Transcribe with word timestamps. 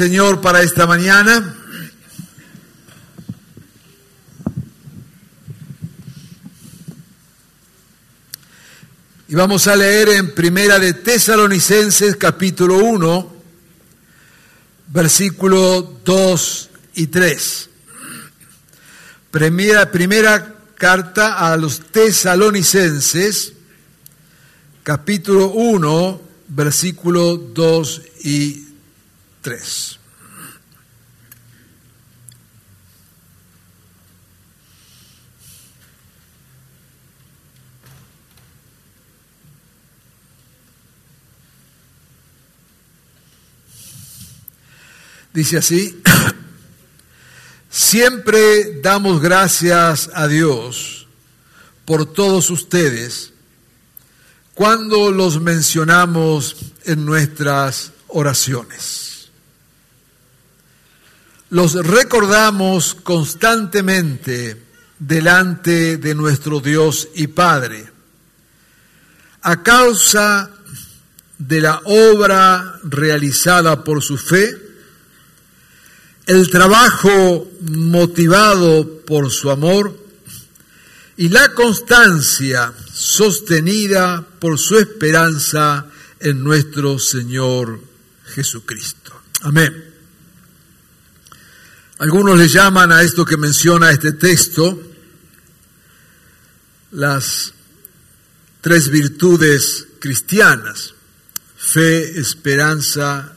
Señor, 0.00 0.40
para 0.40 0.62
esta 0.62 0.86
mañana. 0.86 1.54
Y 9.28 9.34
vamos 9.34 9.66
a 9.66 9.76
leer 9.76 10.08
en 10.08 10.34
Primera 10.34 10.78
de 10.78 10.94
Tesalonicenses 10.94 12.16
capítulo 12.16 12.78
1, 12.78 13.32
versículo 14.86 16.00
2 16.02 16.70
y 16.94 17.08
3. 17.08 17.68
Primera, 19.30 19.92
primera 19.92 20.54
carta 20.76 21.52
a 21.52 21.58
los 21.58 21.78
Tesalonicenses, 21.92 23.52
capítulo 24.82 25.48
1, 25.50 26.22
versículo 26.48 27.36
2 27.36 28.02
y 28.24 28.52
3. 28.52 28.69
3. 29.40 29.98
Dice 45.32 45.58
así, 45.58 46.02
siempre 47.70 48.80
damos 48.82 49.22
gracias 49.22 50.10
a 50.12 50.26
Dios 50.26 51.06
por 51.84 52.12
todos 52.12 52.50
ustedes 52.50 53.32
cuando 54.54 55.12
los 55.12 55.40
mencionamos 55.40 56.56
en 56.84 57.06
nuestras 57.06 57.92
oraciones 58.08 59.09
los 61.50 61.74
recordamos 61.74 62.94
constantemente 62.94 64.62
delante 64.98 65.96
de 65.96 66.14
nuestro 66.14 66.60
Dios 66.60 67.08
y 67.14 67.26
Padre. 67.26 67.90
A 69.42 69.62
causa 69.62 70.50
de 71.38 71.60
la 71.60 71.80
obra 71.84 72.80
realizada 72.84 73.82
por 73.82 74.02
su 74.02 74.16
fe, 74.16 74.56
el 76.26 76.48
trabajo 76.50 77.50
motivado 77.62 79.00
por 79.04 79.30
su 79.30 79.50
amor 79.50 79.98
y 81.16 81.28
la 81.28 81.52
constancia 81.54 82.72
sostenida 82.92 84.24
por 84.38 84.58
su 84.58 84.78
esperanza 84.78 85.86
en 86.20 86.44
nuestro 86.44 86.98
Señor 86.98 87.80
Jesucristo. 88.26 89.20
Amén. 89.42 89.89
Algunos 92.00 92.38
le 92.38 92.48
llaman 92.48 92.92
a 92.92 93.02
esto 93.02 93.26
que 93.26 93.36
menciona 93.36 93.90
este 93.90 94.12
texto 94.12 94.82
las 96.92 97.52
tres 98.62 98.88
virtudes 98.88 99.86
cristianas, 99.98 100.94
fe, 101.58 102.18
esperanza 102.18 103.36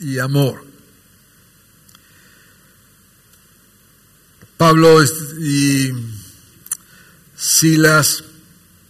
y 0.00 0.18
amor. 0.18 0.64
Pablo 4.56 5.04
y 5.38 5.92
Silas, 7.36 8.24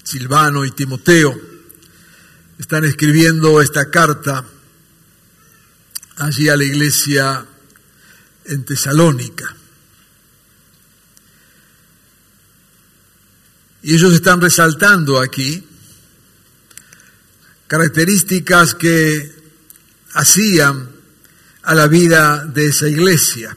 Silvano 0.05 0.65
y 0.65 0.71
Timoteo 0.71 1.39
están 2.59 2.87
escribiendo 2.87 3.61
esta 3.61 3.91
carta 3.91 4.43
allí 6.17 6.49
a 6.49 6.57
la 6.57 6.65
iglesia 6.65 7.47
en 8.47 8.65
Tesalónica. 8.65 9.55
Y 13.83 13.95
ellos 13.95 14.15
están 14.15 14.41
resaltando 14.41 15.21
aquí 15.21 15.63
características 17.67 18.75
que 18.75 19.35
hacían 20.13 20.91
a 21.63 21.75
la 21.75 21.87
vida 21.87 22.45
de 22.45 22.69
esa 22.69 22.89
iglesia 22.89 23.57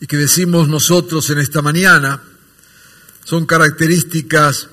y 0.00 0.06
que 0.06 0.16
decimos 0.16 0.68
nosotros 0.68 1.28
en 1.30 1.38
esta 1.38 1.62
mañana 1.62 2.22
son 3.24 3.46
características 3.46 4.68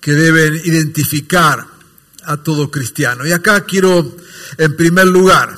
que 0.00 0.12
deben 0.12 0.54
identificar 0.64 1.66
a 2.24 2.36
todo 2.38 2.70
cristiano. 2.70 3.26
Y 3.26 3.32
acá 3.32 3.64
quiero, 3.64 4.16
en 4.56 4.76
primer 4.76 5.06
lugar, 5.06 5.56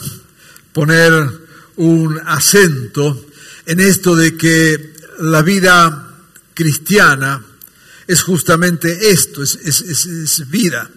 poner 0.72 1.39
un 1.80 2.20
acento 2.26 3.26
en 3.64 3.80
esto 3.80 4.14
de 4.14 4.36
que 4.36 4.92
la 5.20 5.40
vida 5.40 6.14
cristiana 6.52 7.42
es 8.06 8.22
justamente 8.22 9.10
esto, 9.10 9.42
es, 9.42 10.44
vida. 10.50 10.90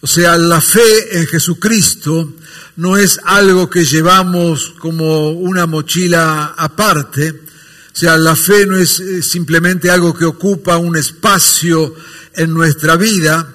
O 0.00 0.06
sea, 0.06 0.38
la 0.38 0.60
fe 0.60 1.18
en 1.18 1.26
Jesucristo 1.26 2.34
no 2.76 2.96
es 2.96 3.18
algo 3.24 3.68
que 3.68 3.84
llevamos 3.84 4.74
como 4.78 5.30
una 5.32 5.66
mochila 5.66 6.54
aparte, 6.56 7.30
o 7.30 7.96
sea, 7.96 8.16
la 8.16 8.36
fe 8.36 8.66
no 8.66 8.76
es 8.76 9.02
simplemente 9.22 9.90
algo 9.90 10.14
que 10.14 10.24
ocupa 10.24 10.76
un 10.76 10.96
espacio 10.96 11.94
en 12.34 12.52
nuestra 12.52 12.96
vida 12.96 13.53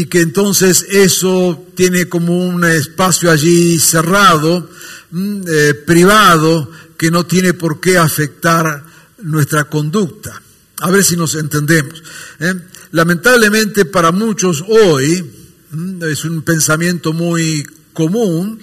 y 0.00 0.06
que 0.06 0.20
entonces 0.20 0.86
eso 0.90 1.66
tiene 1.74 2.08
como 2.08 2.46
un 2.46 2.64
espacio 2.64 3.30
allí 3.30 3.78
cerrado, 3.78 4.68
Mm, 5.10 5.42
eh, 5.46 5.74
privado 5.74 6.68
que 6.96 7.10
no 7.10 7.24
tiene 7.26 7.54
por 7.54 7.80
qué 7.80 7.96
afectar 7.96 8.84
nuestra 9.22 9.64
conducta. 9.64 10.42
A 10.80 10.90
ver 10.90 11.04
si 11.04 11.16
nos 11.16 11.34
entendemos. 11.36 12.02
¿eh? 12.40 12.54
Lamentablemente 12.90 13.84
para 13.84 14.10
muchos 14.10 14.64
hoy, 14.68 15.24
mm, 15.70 16.02
es 16.04 16.24
un 16.24 16.42
pensamiento 16.42 17.12
muy 17.12 17.64
común, 17.92 18.58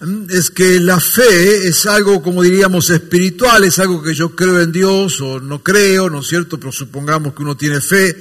mm, 0.00 0.24
es 0.30 0.50
que 0.50 0.80
la 0.80 0.98
fe 0.98 1.68
es 1.68 1.84
algo, 1.86 2.22
como 2.22 2.42
diríamos, 2.42 2.88
espiritual, 2.88 3.64
es 3.64 3.78
algo 3.78 4.02
que 4.02 4.14
yo 4.14 4.34
creo 4.34 4.60
en 4.60 4.72
Dios 4.72 5.20
o 5.20 5.40
no 5.40 5.62
creo, 5.62 6.08
¿no 6.08 6.20
es 6.20 6.26
cierto? 6.26 6.58
Pero 6.58 6.72
supongamos 6.72 7.34
que 7.34 7.42
uno 7.42 7.56
tiene 7.56 7.80
fe, 7.80 8.16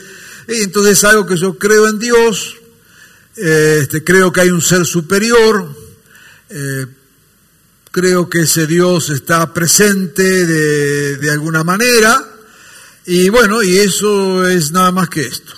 entonces 0.47 0.97
es 0.97 1.03
algo 1.03 1.25
que 1.25 1.37
yo 1.37 1.57
creo 1.57 1.87
en 1.87 1.99
Dios, 1.99 2.55
eh, 3.35 3.79
este, 3.81 4.03
creo 4.03 4.31
que 4.31 4.41
hay 4.41 4.49
un 4.49 4.61
ser 4.61 4.85
superior, 4.85 5.81
creo 7.91 8.29
que 8.29 8.41
ese 8.41 8.67
Dios 8.67 9.09
está 9.09 9.53
presente 9.53 10.45
de, 10.45 11.31
alguna 11.31 11.63
manera, 11.63 12.27
y 13.05 13.29
bueno, 13.29 13.63
y 13.63 13.77
eso 13.77 14.47
es 14.47 14.71
nada 14.71 14.91
más 14.91 15.09
que 15.09 15.21
esto. 15.21 15.53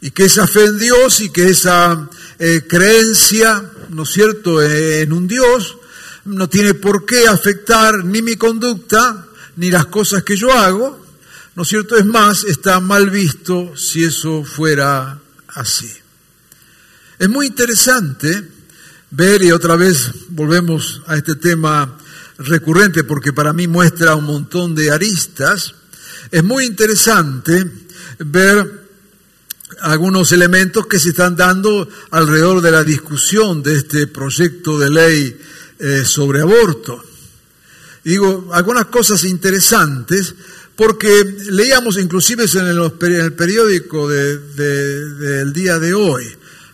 Y 0.00 0.10
que 0.10 0.24
esa 0.24 0.46
fe 0.46 0.64
en 0.64 0.78
Dios 0.78 1.20
y 1.20 1.30
que 1.30 1.48
esa 1.48 2.08
eh, 2.38 2.62
creencia, 2.68 3.70
¿no 3.90 4.02
es 4.02 4.10
cierto?, 4.10 4.62
en 4.62 5.12
un 5.12 5.26
Dios, 5.26 5.78
no 6.26 6.48
tiene 6.48 6.74
por 6.74 7.06
qué 7.06 7.26
afectar 7.28 8.04
ni 8.04 8.20
mi 8.20 8.36
conducta, 8.36 9.26
ni 9.56 9.70
las 9.70 9.86
cosas 9.86 10.22
que 10.22 10.36
yo 10.36 10.52
hago, 10.52 11.05
¿no 11.56 11.62
es 11.62 11.68
cierto? 11.68 11.96
Es 11.96 12.04
más, 12.04 12.44
está 12.44 12.80
mal 12.80 13.08
visto 13.08 13.74
si 13.76 14.04
eso 14.04 14.44
fuera 14.44 15.18
así. 15.48 15.90
Es 17.18 17.30
muy 17.30 17.46
interesante 17.46 18.46
ver 19.10 19.42
y 19.42 19.52
otra 19.52 19.74
vez 19.74 20.10
volvemos 20.28 21.00
a 21.06 21.16
este 21.16 21.34
tema 21.36 21.96
recurrente 22.38 23.04
porque 23.04 23.32
para 23.32 23.54
mí 23.54 23.66
muestra 23.66 24.14
un 24.14 24.26
montón 24.26 24.74
de 24.74 24.90
aristas. 24.90 25.74
Es 26.30 26.44
muy 26.44 26.66
interesante 26.66 27.70
ver 28.18 28.86
algunos 29.80 30.32
elementos 30.32 30.86
que 30.86 30.98
se 30.98 31.08
están 31.08 31.36
dando 31.36 31.88
alrededor 32.10 32.60
de 32.60 32.70
la 32.70 32.84
discusión 32.84 33.62
de 33.62 33.76
este 33.76 34.06
proyecto 34.06 34.78
de 34.78 34.90
ley 34.90 35.40
eh, 35.78 36.02
sobre 36.04 36.42
aborto. 36.42 37.02
digo, 38.04 38.50
algunas 38.52 38.86
cosas 38.86 39.24
interesantes 39.24 40.34
porque 40.76 41.24
leíamos 41.50 41.96
inclusive 41.98 42.44
en 42.44 42.66
el, 42.66 43.32
periódico 43.32 44.08
del 44.08 45.52
día 45.52 45.78
de 45.78 45.94
hoy. 45.94 46.26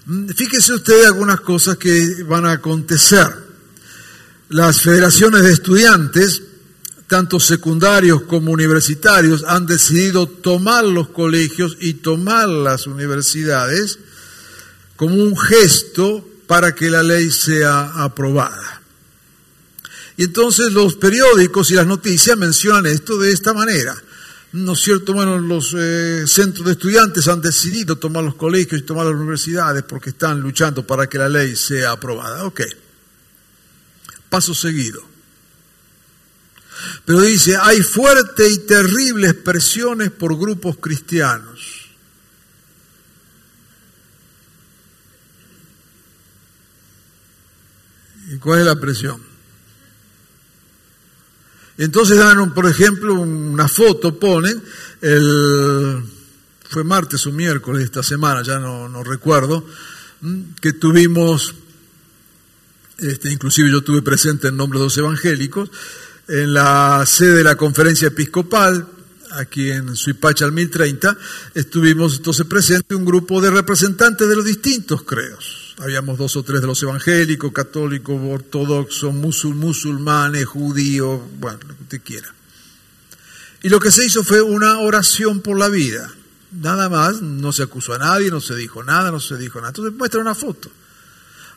Mm, 0.07 0.29
fíjese 0.31 0.75
usted 0.75 1.05
algunas 1.05 1.41
cosas 1.41 1.77
que 1.77 2.25
van 2.25 2.45
a 2.45 2.53
acontecer. 2.53 3.29
Las 4.49 4.83
federaciones 4.83 5.45
de 5.45 5.53
estudiantes, 5.53 6.43
tanto 7.07 7.39
secundarios 7.39 8.23
como 8.23 8.51
universitarios, 8.51 9.45
han 9.47 9.67
decidido 9.67 10.27
tomar 10.27 10.85
los 10.85 11.09
colegios 11.09 11.77
y 11.81 11.95
tomar 11.95 12.49
las 12.49 12.87
universidades 12.89 13.99
como 14.97 15.15
un 15.15 15.39
gesto 15.39 16.29
para 16.49 16.75
que 16.75 16.91
la 16.91 17.03
ley 17.03 17.31
sea 17.31 18.03
aprobada. 18.03 18.82
Y 20.17 20.25
entonces 20.25 20.73
los 20.73 20.97
periódicos 20.97 21.71
y 21.71 21.75
las 21.75 21.87
noticias 21.87 22.37
mencionan 22.37 22.87
esto 22.87 23.19
de 23.19 23.33
esta 23.33 23.53
manera. 23.53 23.95
¿No 24.53 24.75
es 24.75 24.81
cierto? 24.81 25.15
Bueno, 25.15 25.39
los 25.39 25.75
eh, 25.77 26.25
centros 26.27 26.67
de 26.67 26.73
estudiantes 26.73 27.27
han 27.29 27.41
decidido 27.41 27.97
tomar 27.97 28.23
los 28.23 28.35
colegios 28.35 28.83
y 28.83 28.85
tomar 28.85 29.07
las 29.07 29.15
universidades 29.15 29.83
porque 29.85 30.11
están 30.11 30.41
luchando 30.41 30.87
para 30.87 31.07
que 31.07 31.17
la 31.17 31.29
ley 31.29 31.57
sea 31.57 31.93
aprobada. 31.93 32.45
Ok. 32.45 32.61
Paso 34.29 34.55
seguido. 34.55 35.03
Pero 37.07 37.21
dice, 37.23 37.57
hay 37.57 37.81
fuertes 37.81 38.53
y 38.53 38.59
terribles 38.67 39.35
presiones 39.35 40.11
por 40.11 40.39
grupos 40.39 40.77
cristianos. 40.79 41.89
¿Y 48.31 48.37
cuál 48.37 48.61
es 48.61 48.67
la 48.67 48.77
presión? 48.79 49.32
Entonces 51.79 52.19
dan, 52.19 52.53
por 52.53 52.67
ejemplo, 52.67 53.15
una 53.15 53.69
foto, 53.69 54.19
ponen, 54.19 54.63
el, 55.01 56.03
fue 56.69 56.85
martes 56.85 57.27
o 57.27 57.33
miércoles 57.33 57.85
esta 57.85 58.03
semana, 58.03 58.43
ya 58.43 58.59
no, 58.59 59.03
recuerdo, 59.03 59.65
que 60.61 60.75
tuvimos, 60.75 61.55
este, 62.99 63.33
inclusive 63.33 63.71
yo 63.71 63.79
estuve 63.79 64.03
presente 64.03 64.49
en 64.49 64.57
nombre 64.57 64.79
de 64.79 64.87
los 64.87 64.97
evangélicos, 64.99 65.71
en 66.29 66.55
la 66.55 67.05
sede 67.07 67.37
de 67.37 67.45
la 67.45 67.57
conferencia 67.57 68.09
episcopal, 68.09 68.87
aquí 69.33 69.71
en 69.71 69.97
Suipacha 69.97 70.45
al 70.45 70.53
1030, 70.53 71.17
estuvimos 71.55 72.17
entonces 72.17 72.47
presente 72.47 72.95
un 72.95 73.05
grupo 73.05 73.41
de 73.41 73.51
representantes 73.51 74.29
de 74.29 74.37
los 74.37 74.45
distintos 74.45 75.03
creos 75.03 75.62
habíamos 75.79 76.19
dos 76.19 76.37
o 76.37 76.43
tres 76.43 76.61
de 76.61 76.67
los 76.67 76.83
evangélicos, 76.83 77.53
católicos, 77.53 78.21
ortodoxos, 78.23 79.15
musulmanes, 79.15 80.47
judíos, 80.47 81.21
bueno, 81.39 81.59
lo 81.67 81.77
que 81.77 81.83
usted 81.83 82.03
quiera. 82.03 82.35
Y 83.63 83.69
lo 83.69 83.81
que 83.81 83.91
se 83.91 84.05
hizo 84.05 84.25
fue 84.25 84.43
una 84.43 84.81
oración 84.81 85.41
por 85.41 85.59
la 85.59 85.69
vida. 85.69 86.13
Nada 86.53 86.89
más, 86.89 87.23
no 87.23 87.53
se 87.53 87.63
acusó 87.63 87.95
a 87.95 87.99
nadie, 87.99 88.31
no 88.31 88.41
se 88.41 88.55
dijo 88.55 88.83
nada, 88.83 89.11
no 89.11 89.21
se 89.21 89.37
dijo 89.37 89.59
nada. 89.59 89.71
Entonces 89.71 89.95
muestra 89.95 90.21
una 90.21 90.35
foto. 90.35 90.71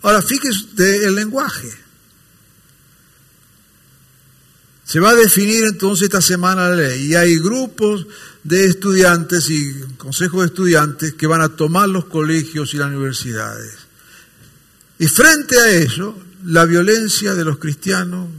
Ahora, 0.03 0.21
fíjese 0.21 1.05
el 1.05 1.15
lenguaje. 1.15 1.85
Se 4.85 4.99
va 4.99 5.09
a 5.09 5.15
definir 5.15 5.63
entonces 5.63 6.03
esta 6.03 6.21
semana 6.21 6.69
la 6.69 6.75
ley 6.75 7.07
y 7.07 7.15
hay 7.15 7.39
grupos 7.39 8.05
de 8.43 8.67
estudiantes 8.67 9.49
y 9.49 9.81
consejos 9.97 10.41
de 10.41 10.47
estudiantes 10.47 11.13
que 11.15 11.25
van 11.25 11.41
a 11.41 11.49
tomar 11.49 11.89
los 11.89 12.05
colegios 12.05 12.71
y 12.75 12.77
las 12.77 12.89
universidades. 12.89 13.84
Y 14.97 15.07
frente 15.07 15.59
a 15.59 15.69
eso, 15.69 16.17
la 16.45 16.65
violencia 16.65 17.33
de 17.33 17.43
los 17.43 17.57
cristianos, 17.57 18.29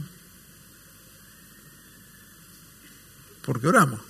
porque 3.43 3.67
oramos. 3.67 4.01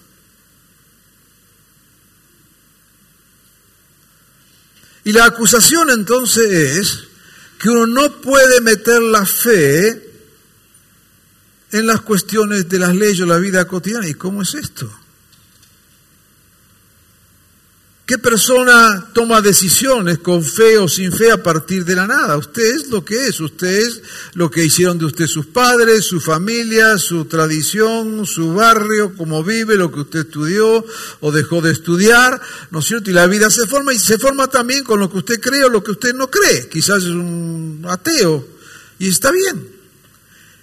Y 5.03 5.13
la 5.13 5.25
acusación 5.25 5.89
entonces 5.89 6.51
es 6.51 7.03
que 7.59 7.69
uno 7.69 7.87
no 7.87 8.21
puede 8.21 8.61
meter 8.61 9.01
la 9.01 9.25
fe 9.25 10.11
en 11.71 11.87
las 11.87 12.01
cuestiones 12.01 12.67
de 12.67 12.79
las 12.79 12.95
leyes 12.95 13.21
o 13.21 13.25
la 13.25 13.37
vida 13.37 13.65
cotidiana. 13.65 14.07
¿Y 14.07 14.15
cómo 14.15 14.41
es 14.41 14.53
esto? 14.53 14.93
¿Qué 18.07 18.17
persona 18.17 19.09
toma 19.11 19.41
decisiones 19.41 20.19
con 20.19 20.41
fe 20.41 20.77
o 20.77 20.87
sin 20.87 21.11
fe 21.11 21.29
a 21.29 21.43
partir 21.43 21.83
de 21.83 21.93
la 21.93 22.07
nada? 22.07 22.37
Usted 22.37 22.63
es 22.63 22.87
lo 22.87 23.03
que 23.03 23.27
es, 23.27 23.37
usted 23.41 23.67
es 23.67 24.01
lo 24.33 24.49
que 24.49 24.63
hicieron 24.63 24.97
de 24.97 25.03
usted 25.03 25.27
sus 25.27 25.47
padres, 25.47 26.05
su 26.05 26.21
familia, 26.21 26.97
su 26.99 27.25
tradición, 27.25 28.25
su 28.25 28.53
barrio, 28.53 29.13
cómo 29.17 29.43
vive, 29.43 29.75
lo 29.75 29.91
que 29.91 29.99
usted 29.99 30.19
estudió 30.19 30.85
o 31.19 31.31
dejó 31.33 31.59
de 31.59 31.73
estudiar, 31.73 32.39
¿no 32.71 32.79
es 32.79 32.85
cierto? 32.85 33.09
Y 33.09 33.13
la 33.13 33.27
vida 33.27 33.49
se 33.49 33.67
forma 33.67 33.93
y 33.93 33.99
se 33.99 34.17
forma 34.17 34.47
también 34.47 34.85
con 34.85 35.01
lo 35.01 35.11
que 35.11 35.17
usted 35.17 35.41
cree 35.41 35.65
o 35.65 35.69
lo 35.69 35.83
que 35.83 35.91
usted 35.91 36.13
no 36.13 36.31
cree. 36.31 36.69
Quizás 36.69 37.03
es 37.03 37.09
un 37.09 37.85
ateo 37.89 38.47
y 38.99 39.09
está 39.09 39.33
bien. 39.33 39.76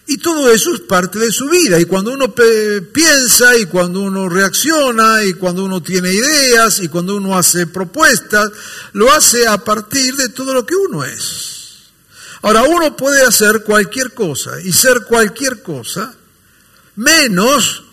Y 0.06 0.18
todo 0.18 0.52
eso 0.52 0.74
es 0.74 0.80
parte 0.80 1.18
de 1.18 1.32
su 1.32 1.48
vida. 1.48 1.80
Y 1.80 1.86
cuando 1.86 2.12
uno 2.12 2.34
piensa 2.34 3.56
y 3.56 3.66
cuando 3.66 4.00
uno 4.00 4.28
reacciona 4.28 5.24
y 5.24 5.32
cuando 5.34 5.64
uno 5.64 5.82
tiene 5.82 6.12
ideas 6.12 6.80
y 6.80 6.88
cuando 6.88 7.16
uno 7.16 7.36
hace 7.38 7.66
propuestas, 7.66 8.50
lo 8.92 9.10
hace 9.12 9.46
a 9.46 9.56
partir 9.58 10.14
de 10.16 10.28
todo 10.28 10.52
lo 10.52 10.66
que 10.66 10.76
uno 10.76 11.04
es. 11.04 11.54
Ahora, 12.42 12.64
uno 12.64 12.94
puede 12.94 13.22
hacer 13.22 13.62
cualquier 13.62 14.12
cosa 14.12 14.60
y 14.60 14.70
ser 14.74 15.04
cualquier 15.04 15.62
cosa, 15.62 16.14
menos 16.96 17.84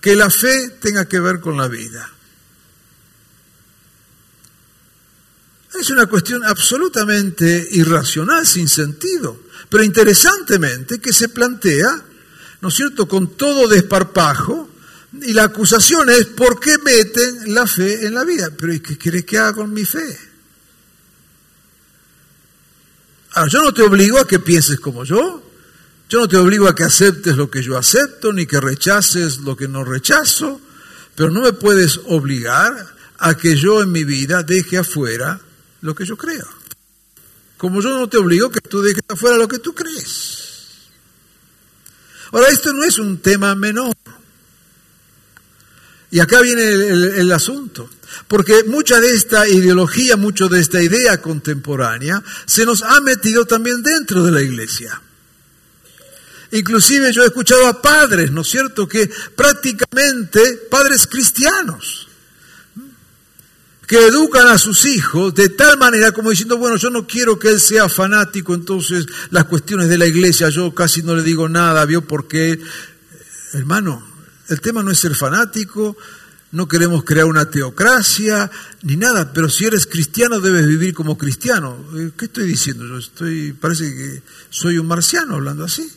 que 0.00 0.16
la 0.16 0.30
fe 0.30 0.70
tenga 0.80 1.04
que 1.04 1.20
ver 1.20 1.40
con 1.40 1.58
la 1.58 1.68
vida. 1.68 2.10
Es 5.78 5.90
una 5.90 6.06
cuestión 6.06 6.42
absolutamente 6.44 7.68
irracional, 7.72 8.46
sin 8.46 8.68
sentido. 8.68 9.38
Pero 9.70 9.84
interesantemente 9.84 10.98
que 10.98 11.12
se 11.12 11.30
plantea, 11.30 12.04
¿no 12.60 12.68
es 12.68 12.74
cierto?, 12.74 13.08
con 13.08 13.36
todo 13.36 13.68
desparpajo, 13.68 14.68
y 15.22 15.32
la 15.32 15.44
acusación 15.44 16.10
es, 16.10 16.26
¿por 16.26 16.60
qué 16.60 16.76
meten 16.78 17.54
la 17.54 17.66
fe 17.66 18.06
en 18.06 18.14
la 18.14 18.24
vida? 18.24 18.50
Pero 18.56 18.74
¿y 18.74 18.80
qué 18.80 18.98
quieres 18.98 19.24
que 19.24 19.38
haga 19.38 19.54
con 19.54 19.72
mi 19.72 19.84
fe? 19.84 20.18
Ahora, 23.32 23.50
yo 23.50 23.62
no 23.62 23.72
te 23.72 23.82
obligo 23.82 24.18
a 24.18 24.26
que 24.26 24.40
pienses 24.40 24.80
como 24.80 25.04
yo, 25.04 25.42
yo 26.08 26.18
no 26.18 26.28
te 26.28 26.36
obligo 26.36 26.68
a 26.68 26.74
que 26.74 26.82
aceptes 26.82 27.36
lo 27.36 27.48
que 27.48 27.62
yo 27.62 27.78
acepto, 27.78 28.32
ni 28.32 28.46
que 28.46 28.60
rechaces 28.60 29.38
lo 29.38 29.56
que 29.56 29.68
no 29.68 29.84
rechazo, 29.84 30.60
pero 31.14 31.30
no 31.30 31.42
me 31.42 31.52
puedes 31.52 32.00
obligar 32.06 32.96
a 33.18 33.36
que 33.36 33.54
yo 33.54 33.82
en 33.82 33.92
mi 33.92 34.02
vida 34.02 34.42
deje 34.42 34.78
afuera 34.78 35.40
lo 35.82 35.94
que 35.94 36.04
yo 36.04 36.16
creo. 36.16 36.59
Como 37.60 37.82
yo 37.82 37.90
no 37.90 38.08
te 38.08 38.16
obligo 38.16 38.50
que 38.50 38.62
tú 38.62 38.80
dejes 38.80 39.02
afuera 39.06 39.36
lo 39.36 39.46
que 39.46 39.58
tú 39.58 39.74
crees. 39.74 40.88
Ahora, 42.32 42.48
esto 42.48 42.72
no 42.72 42.84
es 42.84 42.98
un 42.98 43.18
tema 43.18 43.54
menor. 43.54 43.92
Y 46.10 46.20
acá 46.20 46.40
viene 46.40 46.62
el, 46.62 47.30
asunto. 47.30 47.90
Porque 48.28 48.64
mucha 48.64 48.98
de 48.98 49.12
esta 49.12 49.46
ideología, 49.46 50.16
mucho 50.16 50.48
de 50.48 50.58
esta 50.58 50.82
idea 50.82 51.20
contemporánea, 51.20 52.22
se 52.46 52.64
nos 52.64 52.80
ha 52.80 52.98
metido 53.02 53.44
también 53.44 53.82
dentro 53.82 54.24
de 54.24 54.32
la 54.32 54.40
iglesia. 54.40 54.98
Inclusive 56.52 57.12
yo 57.12 57.24
he 57.24 57.26
escuchado 57.26 57.66
a 57.66 57.82
padres, 57.82 58.30
¿no 58.30 58.40
es 58.40 58.48
cierto?, 58.48 58.88
que 58.88 59.10
prácticamente 59.36 60.62
padres 60.70 61.06
cristianos, 61.06 62.08
que 63.90 64.06
educan 64.06 64.46
a 64.46 64.56
sus 64.56 64.84
hijos 64.84 65.34
de 65.34 65.48
tal 65.48 65.76
manera 65.76 66.12
como 66.12 66.30
diciendo, 66.30 66.56
bueno, 66.56 66.76
yo 66.76 66.90
no 66.90 67.08
quiero 67.08 67.40
que 67.40 67.48
él 67.48 67.58
sea 67.58 67.88
fanático, 67.88 68.54
entonces 68.54 69.04
las 69.30 69.46
cuestiones 69.46 69.88
de 69.88 69.98
la 69.98 70.06
iglesia 70.06 70.48
yo 70.48 70.72
casi 70.72 71.02
no 71.02 71.16
le 71.16 71.24
digo 71.24 71.48
nada, 71.48 71.84
¿vio? 71.86 72.06
Porque, 72.06 72.60
hermano, 73.52 74.00
el 74.46 74.60
tema 74.60 74.84
no 74.84 74.92
es 74.92 75.00
ser 75.00 75.16
fanático, 75.16 75.96
no 76.52 76.68
queremos 76.68 77.02
crear 77.02 77.26
una 77.26 77.50
teocracia 77.50 78.48
ni 78.82 78.94
nada, 78.94 79.32
pero 79.32 79.48
si 79.48 79.64
eres 79.64 79.88
cristiano 79.88 80.38
debes 80.38 80.68
vivir 80.68 80.94
como 80.94 81.18
cristiano. 81.18 81.76
Eh, 81.96 82.12
¿Qué 82.16 82.26
estoy 82.26 82.46
diciendo? 82.46 82.86
Yo 82.86 82.98
estoy, 82.98 83.54
parece 83.54 83.92
que 83.92 84.22
soy 84.50 84.78
un 84.78 84.86
marciano 84.86 85.34
hablando 85.34 85.64
así. 85.64 85.90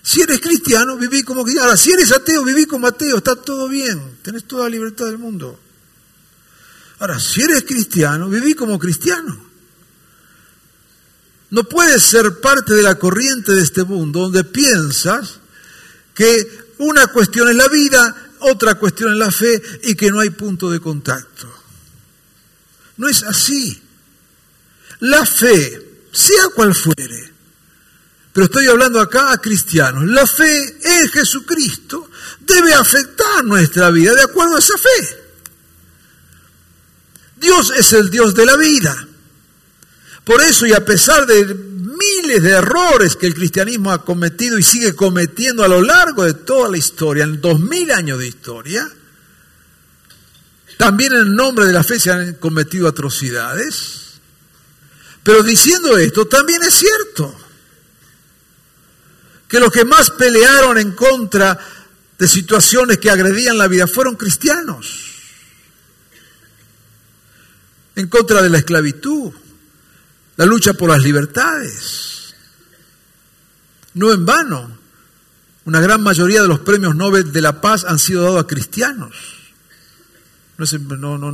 Si 0.00 0.20
eres 0.20 0.38
cristiano, 0.38 0.96
viví 0.96 1.24
como 1.24 1.42
cristiano. 1.42 1.70
Ahora, 1.70 1.76
si 1.76 1.90
eres 1.90 2.12
ateo, 2.12 2.44
viví 2.44 2.66
como 2.66 2.86
ateo, 2.86 3.16
está 3.16 3.34
todo 3.34 3.68
bien, 3.68 4.00
tenés 4.22 4.44
toda 4.44 4.66
la 4.66 4.70
libertad 4.70 5.06
del 5.06 5.18
mundo. 5.18 5.65
Ahora, 6.98 7.20
si 7.20 7.42
eres 7.42 7.64
cristiano, 7.64 8.28
viví 8.28 8.54
como 8.54 8.78
cristiano. 8.78 9.44
No 11.50 11.64
puedes 11.64 12.02
ser 12.02 12.40
parte 12.40 12.74
de 12.74 12.82
la 12.82 12.96
corriente 12.96 13.52
de 13.52 13.62
este 13.62 13.84
mundo 13.84 14.20
donde 14.20 14.44
piensas 14.44 15.38
que 16.14 16.66
una 16.78 17.06
cuestión 17.08 17.48
es 17.48 17.56
la 17.56 17.68
vida, 17.68 18.30
otra 18.40 18.74
cuestión 18.76 19.12
es 19.12 19.18
la 19.18 19.30
fe 19.30 19.62
y 19.84 19.94
que 19.94 20.10
no 20.10 20.20
hay 20.20 20.30
punto 20.30 20.70
de 20.70 20.80
contacto. 20.80 21.52
No 22.96 23.08
es 23.08 23.22
así. 23.22 23.82
La 25.00 25.24
fe, 25.26 26.06
sea 26.12 26.48
cual 26.54 26.74
fuere, 26.74 27.32
pero 28.32 28.46
estoy 28.46 28.66
hablando 28.66 29.00
acá 29.00 29.32
a 29.32 29.40
cristianos, 29.40 30.04
la 30.04 30.26
fe 30.26 30.78
en 30.82 31.08
Jesucristo 31.08 32.10
debe 32.40 32.74
afectar 32.74 33.44
nuestra 33.44 33.90
vida 33.90 34.14
de 34.14 34.22
acuerdo 34.22 34.56
a 34.56 34.58
esa 34.58 34.76
fe. 34.76 35.25
Dios 37.46 37.72
es 37.78 37.92
el 37.92 38.10
Dios 38.10 38.34
de 38.34 38.44
la 38.44 38.56
vida. 38.56 39.06
Por 40.24 40.42
eso 40.42 40.66
y 40.66 40.72
a 40.72 40.84
pesar 40.84 41.26
de 41.26 41.44
miles 41.54 42.42
de 42.42 42.50
errores 42.50 43.14
que 43.14 43.28
el 43.28 43.34
cristianismo 43.34 43.92
ha 43.92 44.04
cometido 44.04 44.58
y 44.58 44.64
sigue 44.64 44.96
cometiendo 44.96 45.62
a 45.62 45.68
lo 45.68 45.80
largo 45.80 46.24
de 46.24 46.34
toda 46.34 46.68
la 46.68 46.76
historia, 46.76 47.22
en 47.22 47.40
dos 47.40 47.60
mil 47.60 47.92
años 47.92 48.18
de 48.18 48.26
historia, 48.26 48.90
también 50.76 51.12
en 51.12 51.36
nombre 51.36 51.66
de 51.66 51.72
la 51.72 51.84
fe 51.84 52.00
se 52.00 52.10
han 52.10 52.34
cometido 52.34 52.88
atrocidades. 52.88 54.18
Pero 55.22 55.44
diciendo 55.44 55.96
esto, 55.96 56.26
también 56.26 56.64
es 56.64 56.74
cierto 56.74 57.32
que 59.46 59.60
los 59.60 59.70
que 59.70 59.84
más 59.84 60.10
pelearon 60.10 60.78
en 60.78 60.90
contra 60.92 61.56
de 62.18 62.26
situaciones 62.26 62.98
que 62.98 63.08
agredían 63.08 63.56
la 63.56 63.68
vida 63.68 63.86
fueron 63.86 64.16
cristianos. 64.16 65.05
En 67.96 68.08
contra 68.08 68.42
de 68.42 68.50
la 68.50 68.58
esclavitud, 68.58 69.32
la 70.36 70.46
lucha 70.46 70.74
por 70.74 70.90
las 70.90 71.02
libertades. 71.02 72.34
No 73.94 74.12
en 74.12 74.26
vano, 74.26 74.78
una 75.64 75.80
gran 75.80 76.02
mayoría 76.02 76.42
de 76.42 76.48
los 76.48 76.60
premios 76.60 76.94
Nobel 76.94 77.32
de 77.32 77.40
la 77.40 77.60
Paz 77.60 77.84
han 77.84 77.98
sido 77.98 78.22
dados 78.22 78.44
a 78.44 78.46
cristianos. 78.46 79.16
No 80.58 80.64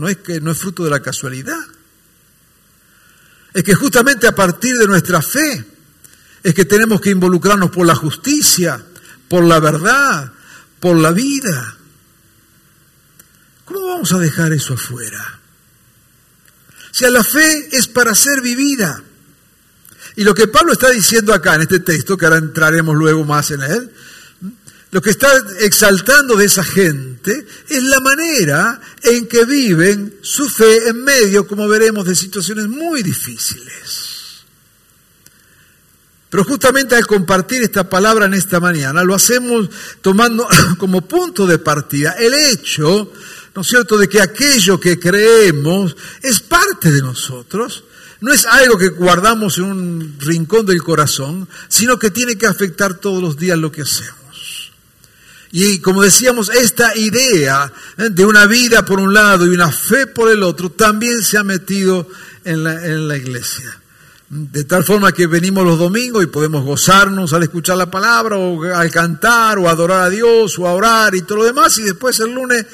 es, 0.09 0.17
que, 0.19 0.41
no 0.41 0.51
es 0.53 0.59
fruto 0.59 0.85
de 0.85 0.91
la 0.91 1.03
casualidad. 1.03 1.59
Es 3.53 3.65
que 3.65 3.75
justamente 3.75 4.29
a 4.29 4.35
partir 4.35 4.79
de 4.79 4.87
nuestra 4.87 5.21
fe 5.21 5.65
es 6.43 6.55
que 6.55 6.65
tenemos 6.65 7.01
que 7.01 7.11
involucrarnos 7.11 7.71
por 7.71 7.87
la 7.87 7.95
justicia, 7.95 8.85
por 9.29 9.45
la 9.45 9.59
verdad, 9.59 10.33
por 10.79 10.97
la 10.97 11.11
vida. 11.11 11.77
¿Cómo 13.65 13.89
vamos 13.89 14.13
a 14.13 14.19
dejar 14.19 14.53
eso 14.53 14.75
afuera? 14.75 15.42
La 17.11 17.25
fe 17.25 17.69
es 17.73 17.89
para 17.89 18.15
ser 18.15 18.41
vivida. 18.41 19.03
Y 20.17 20.25
lo 20.25 20.35
que 20.35 20.49
Pablo 20.49 20.73
está 20.73 20.91
diciendo 20.91 21.33
acá 21.33 21.55
en 21.55 21.63
este 21.63 21.81
texto, 21.81 22.17
que 22.17 22.27
ahora 22.27 22.39
entraremos 22.39 22.95
luego 22.95 23.25
más 23.25 23.51
en 23.51 23.63
él, 23.63 23.91
lo 24.91 25.01
que 25.01 25.11
está 25.11 25.29
exaltando 25.61 26.37
de 26.37 26.45
esa 26.45 26.63
gente 26.63 27.47
es 27.69 27.83
la 27.83 27.99
manera 28.01 28.79
en 29.03 29.27
que 29.27 29.47
viven 29.47 30.19
su 30.21 30.49
fe 30.51 30.89
en 30.89 31.03
medio, 31.03 31.47
como 31.47 31.67
veremos, 31.67 32.05
de 32.05 32.15
situaciones 32.15 32.69
muy 32.69 33.03
difíciles. 33.03 34.13
Pero 36.29 36.45
justamente 36.45 36.95
al 36.95 37.07
compartir 37.07 37.63
esta 37.63 37.89
palabra 37.89 38.27
en 38.27 38.35
esta 38.35 38.61
mañana, 38.61 39.03
lo 39.03 39.15
hacemos 39.15 39.69
tomando 40.03 40.47
como 40.79 41.09
punto 41.09 41.47
de 41.47 41.59
partida 41.59 42.13
el 42.13 42.35
hecho, 42.35 43.13
¿no 43.55 43.63
es 43.63 43.69
cierto?, 43.69 43.99
de 43.99 44.09
que 44.09 44.21
aquello 44.21 44.81
que 44.81 44.99
creemos 44.99 45.97
es 46.23 46.41
parte 46.41 46.91
de 46.91 47.03
nosotros, 47.03 47.85
no 48.21 48.33
es 48.33 48.47
algo 48.47 48.79
que 48.79 48.89
guardamos 48.89 49.59
en 49.59 49.65
un 49.65 50.17
rincón 50.21 50.65
del 50.65 50.83
corazón, 50.83 51.49
sino 51.69 51.99
que 51.99 52.11
tiene 52.11 52.37
que 52.37 52.47
afectar 52.47 52.95
todos 52.95 53.21
los 53.21 53.37
días 53.37 53.59
lo 53.59 53.73
que 53.73 53.83
hacemos. 53.83 54.23
Y 55.51 55.81
como 55.81 56.03
decíamos, 56.03 56.49
esta 56.49 56.97
idea 56.97 57.71
¿eh? 57.99 58.09
de 58.11 58.25
una 58.25 58.47
vida 58.47 58.87
por 58.87 59.01
un 59.01 59.13
lado 59.13 59.45
y 59.45 59.51
una 59.51 59.71
fe 59.71 60.07
por 60.07 60.31
el 60.31 60.43
otro 60.43 60.71
también 60.71 61.21
se 61.23 61.37
ha 61.37 61.45
metido 61.45 62.09
en 62.45 62.65
la, 62.65 62.87
en 62.87 63.07
la 63.07 63.19
iglesia. 63.19 63.79
De 64.31 64.65
tal 64.65 64.83
forma 64.83 65.13
que 65.13 65.27
venimos 65.27 65.63
los 65.63 65.79
domingos 65.79 66.23
y 66.23 66.27
podemos 66.27 66.65
gozarnos 66.65 67.35
al 67.35 67.43
escuchar 67.43 67.77
la 67.77 67.91
palabra 67.91 68.39
o 68.39 68.63
al 68.65 68.91
cantar 68.91 69.59
o 69.59 69.69
adorar 69.69 70.01
a 70.01 70.09
Dios 70.09 70.59
o 70.59 70.67
a 70.67 70.73
orar 70.73 71.15
y 71.15 71.21
todo 71.21 71.39
lo 71.39 71.45
demás 71.45 71.77
y 71.77 71.83
después 71.83 72.19
el 72.21 72.33
lunes 72.33 72.65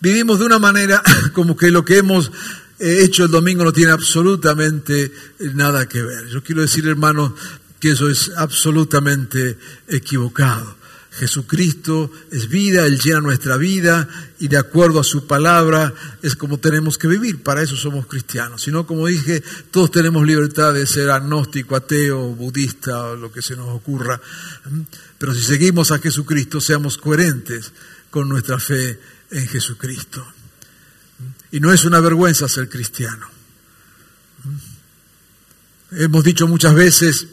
vivimos 0.00 0.38
de 0.38 0.46
una 0.46 0.58
manera 0.58 1.02
como 1.32 1.56
que 1.56 1.70
lo 1.70 1.84
que 1.84 1.98
hemos 1.98 2.30
eh, 2.78 3.00
hecho 3.02 3.24
el 3.24 3.30
domingo 3.30 3.64
no 3.64 3.72
tiene 3.72 3.92
absolutamente 3.92 5.12
nada 5.54 5.88
que 5.88 6.02
ver. 6.02 6.28
Yo 6.28 6.42
quiero 6.42 6.62
decir, 6.62 6.86
hermanos, 6.86 7.32
que 7.80 7.92
eso 7.92 8.08
es 8.08 8.32
absolutamente 8.36 9.58
equivocado. 9.88 10.76
Jesucristo 11.18 12.10
es 12.30 12.50
vida, 12.50 12.84
Él 12.84 12.98
llena 12.98 13.22
nuestra 13.22 13.56
vida 13.56 14.06
y 14.38 14.48
de 14.48 14.58
acuerdo 14.58 15.00
a 15.00 15.04
su 15.04 15.26
palabra 15.26 15.94
es 16.22 16.36
como 16.36 16.58
tenemos 16.58 16.98
que 16.98 17.08
vivir. 17.08 17.42
Para 17.42 17.62
eso 17.62 17.74
somos 17.74 18.06
cristianos. 18.06 18.60
Si 18.60 18.70
no, 18.70 18.86
como 18.86 19.06
dije, 19.06 19.42
todos 19.70 19.90
tenemos 19.90 20.26
libertad 20.26 20.74
de 20.74 20.86
ser 20.86 21.10
agnóstico, 21.10 21.74
ateo, 21.74 22.34
budista 22.34 23.02
o 23.02 23.16
lo 23.16 23.32
que 23.32 23.40
se 23.40 23.56
nos 23.56 23.68
ocurra. 23.68 24.20
Pero 25.16 25.34
si 25.34 25.42
seguimos 25.42 25.90
a 25.90 25.98
Jesucristo, 25.98 26.60
seamos 26.60 26.98
coherentes 26.98 27.72
con 28.10 28.28
nuestra 28.28 28.58
fe 28.58 29.00
en 29.30 29.46
Jesucristo. 29.46 30.26
Y 31.50 31.60
no 31.60 31.72
es 31.72 31.84
una 31.84 32.00
vergüenza 32.00 32.48
ser 32.48 32.68
cristiano. 32.68 33.26
Hemos 35.92 36.24
dicho 36.24 36.46
muchas 36.46 36.74
veces 36.74 37.26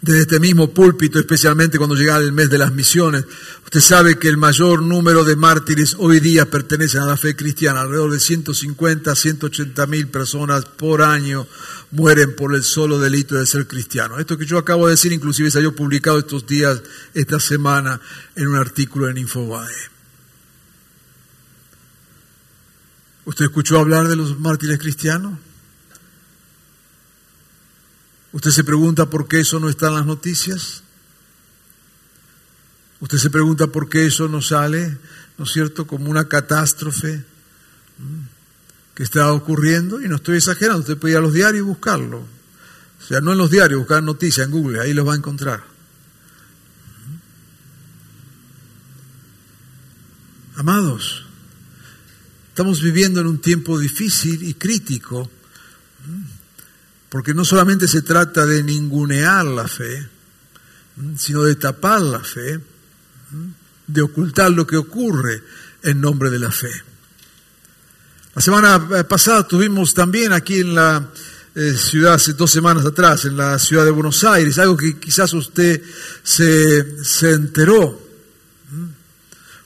desde 0.00 0.20
este 0.20 0.40
mismo 0.40 0.72
púlpito, 0.72 1.18
especialmente 1.18 1.78
cuando 1.78 1.96
llega 1.96 2.16
el 2.18 2.32
mes 2.32 2.48
de 2.48 2.58
las 2.58 2.72
misiones. 2.72 3.24
Usted 3.64 3.80
sabe 3.80 4.18
que 4.18 4.28
el 4.28 4.36
mayor 4.36 4.82
número 4.82 5.24
de 5.24 5.36
mártires 5.36 5.96
hoy 5.98 6.20
día 6.20 6.48
pertenecen 6.48 7.02
a 7.02 7.06
la 7.06 7.16
fe 7.16 7.34
cristiana. 7.34 7.80
Alrededor 7.80 8.12
de 8.12 8.20
150 8.20 9.10
a 9.10 9.16
180 9.16 9.86
mil 9.86 10.08
personas 10.08 10.64
por 10.64 11.02
año 11.02 11.46
mueren 11.90 12.36
por 12.36 12.54
el 12.54 12.62
solo 12.62 12.98
delito 13.00 13.34
de 13.34 13.46
ser 13.46 13.66
cristiano. 13.66 14.18
Esto 14.18 14.38
que 14.38 14.46
yo 14.46 14.58
acabo 14.58 14.86
de 14.86 14.92
decir 14.92 15.12
inclusive 15.12 15.50
salió 15.50 15.74
publicado 15.74 16.18
estos 16.18 16.46
días, 16.46 16.82
esta 17.14 17.40
semana, 17.40 18.00
en 18.36 18.48
un 18.48 18.56
artículo 18.56 19.08
en 19.08 19.18
Infobae. 19.18 19.95
¿Usted 23.26 23.46
escuchó 23.46 23.80
hablar 23.80 24.06
de 24.06 24.14
los 24.14 24.38
mártires 24.38 24.78
cristianos? 24.78 25.36
¿Usted 28.32 28.50
se 28.50 28.62
pregunta 28.62 29.10
por 29.10 29.26
qué 29.26 29.40
eso 29.40 29.58
no 29.58 29.68
está 29.68 29.88
en 29.88 29.94
las 29.94 30.06
noticias? 30.06 30.84
¿Usted 33.00 33.18
se 33.18 33.28
pregunta 33.28 33.66
por 33.66 33.88
qué 33.88 34.06
eso 34.06 34.28
no 34.28 34.40
sale, 34.40 34.96
¿no 35.38 35.44
es 35.44 35.52
cierto?, 35.52 35.88
como 35.88 36.08
una 36.08 36.28
catástrofe 36.28 37.24
que 38.94 39.02
está 39.02 39.32
ocurriendo. 39.32 40.00
Y 40.00 40.08
no 40.08 40.16
estoy 40.16 40.36
exagerando, 40.36 40.80
usted 40.80 40.96
puede 40.96 41.14
ir 41.14 41.18
a 41.18 41.22
los 41.22 41.34
diarios 41.34 41.62
y 41.62 41.66
buscarlo. 41.66 42.18
O 42.18 43.04
sea, 43.04 43.20
no 43.20 43.32
en 43.32 43.38
los 43.38 43.50
diarios, 43.50 43.80
buscar 43.80 44.04
noticias 44.04 44.46
en 44.46 44.52
Google, 44.52 44.80
ahí 44.80 44.94
los 44.94 45.06
va 45.06 45.14
a 45.14 45.16
encontrar. 45.16 45.64
Amados, 50.54 51.25
estamos 52.56 52.80
viviendo 52.80 53.20
en 53.20 53.26
un 53.26 53.38
tiempo 53.38 53.78
difícil 53.78 54.42
y 54.42 54.54
crítico 54.54 55.30
porque 57.10 57.34
no 57.34 57.44
solamente 57.44 57.86
se 57.86 58.00
trata 58.00 58.46
de 58.46 58.62
ningunear 58.62 59.44
la 59.44 59.68
fe, 59.68 60.08
sino 61.18 61.42
de 61.42 61.56
tapar 61.56 62.00
la 62.00 62.20
fe, 62.20 62.58
de 63.86 64.00
ocultar 64.00 64.52
lo 64.52 64.66
que 64.66 64.78
ocurre 64.78 65.42
en 65.82 66.00
nombre 66.00 66.30
de 66.30 66.38
la 66.38 66.50
fe. 66.50 66.70
La 68.34 68.40
semana 68.40 69.06
pasada 69.06 69.46
tuvimos 69.46 69.92
también 69.92 70.32
aquí 70.32 70.60
en 70.60 70.74
la 70.74 71.10
eh, 71.54 71.74
ciudad, 71.74 72.14
hace 72.14 72.32
dos 72.32 72.50
semanas 72.50 72.86
atrás, 72.86 73.26
en 73.26 73.36
la 73.36 73.58
ciudad 73.58 73.84
de 73.84 73.90
Buenos 73.90 74.24
Aires, 74.24 74.58
algo 74.58 74.78
que 74.78 74.98
quizás 74.98 75.34
usted 75.34 75.82
se, 76.22 77.04
se 77.04 77.32
enteró, 77.32 78.05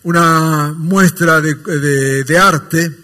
una 0.02 0.74
muestra 0.76 1.40
de, 1.40 1.54
de 2.24 2.38
arte 2.38 2.98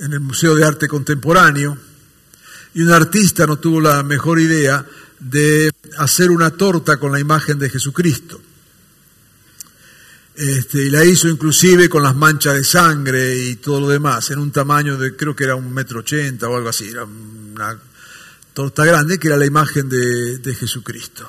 en 0.00 0.12
el 0.12 0.20
Museo 0.20 0.54
de 0.54 0.64
Arte 0.64 0.88
Contemporáneo, 0.88 1.76
y 2.74 2.82
un 2.82 2.90
artista 2.90 3.46
no 3.46 3.58
tuvo 3.58 3.80
la 3.80 4.02
mejor 4.02 4.38
idea 4.40 4.84
de 5.18 5.72
hacer 5.96 6.30
una 6.30 6.50
torta 6.50 6.96
con 6.98 7.10
la 7.10 7.18
imagen 7.18 7.58
de 7.58 7.70
Jesucristo. 7.70 8.40
Este, 10.36 10.84
y 10.84 10.90
la 10.90 11.04
hizo 11.04 11.26
inclusive 11.26 11.88
con 11.88 12.04
las 12.04 12.14
manchas 12.14 12.54
de 12.54 12.62
sangre 12.62 13.36
y 13.36 13.56
todo 13.56 13.80
lo 13.80 13.88
demás, 13.88 14.30
en 14.30 14.38
un 14.38 14.52
tamaño 14.52 14.96
de 14.96 15.16
creo 15.16 15.34
que 15.34 15.42
era 15.42 15.56
un 15.56 15.72
metro 15.72 16.00
ochenta 16.00 16.48
o 16.48 16.56
algo 16.56 16.68
así, 16.68 16.88
era 16.88 17.04
una 17.04 17.76
torta 18.54 18.84
grande 18.84 19.18
que 19.18 19.26
era 19.26 19.36
la 19.36 19.46
imagen 19.46 19.88
de, 19.88 20.38
de 20.38 20.54
Jesucristo. 20.54 21.28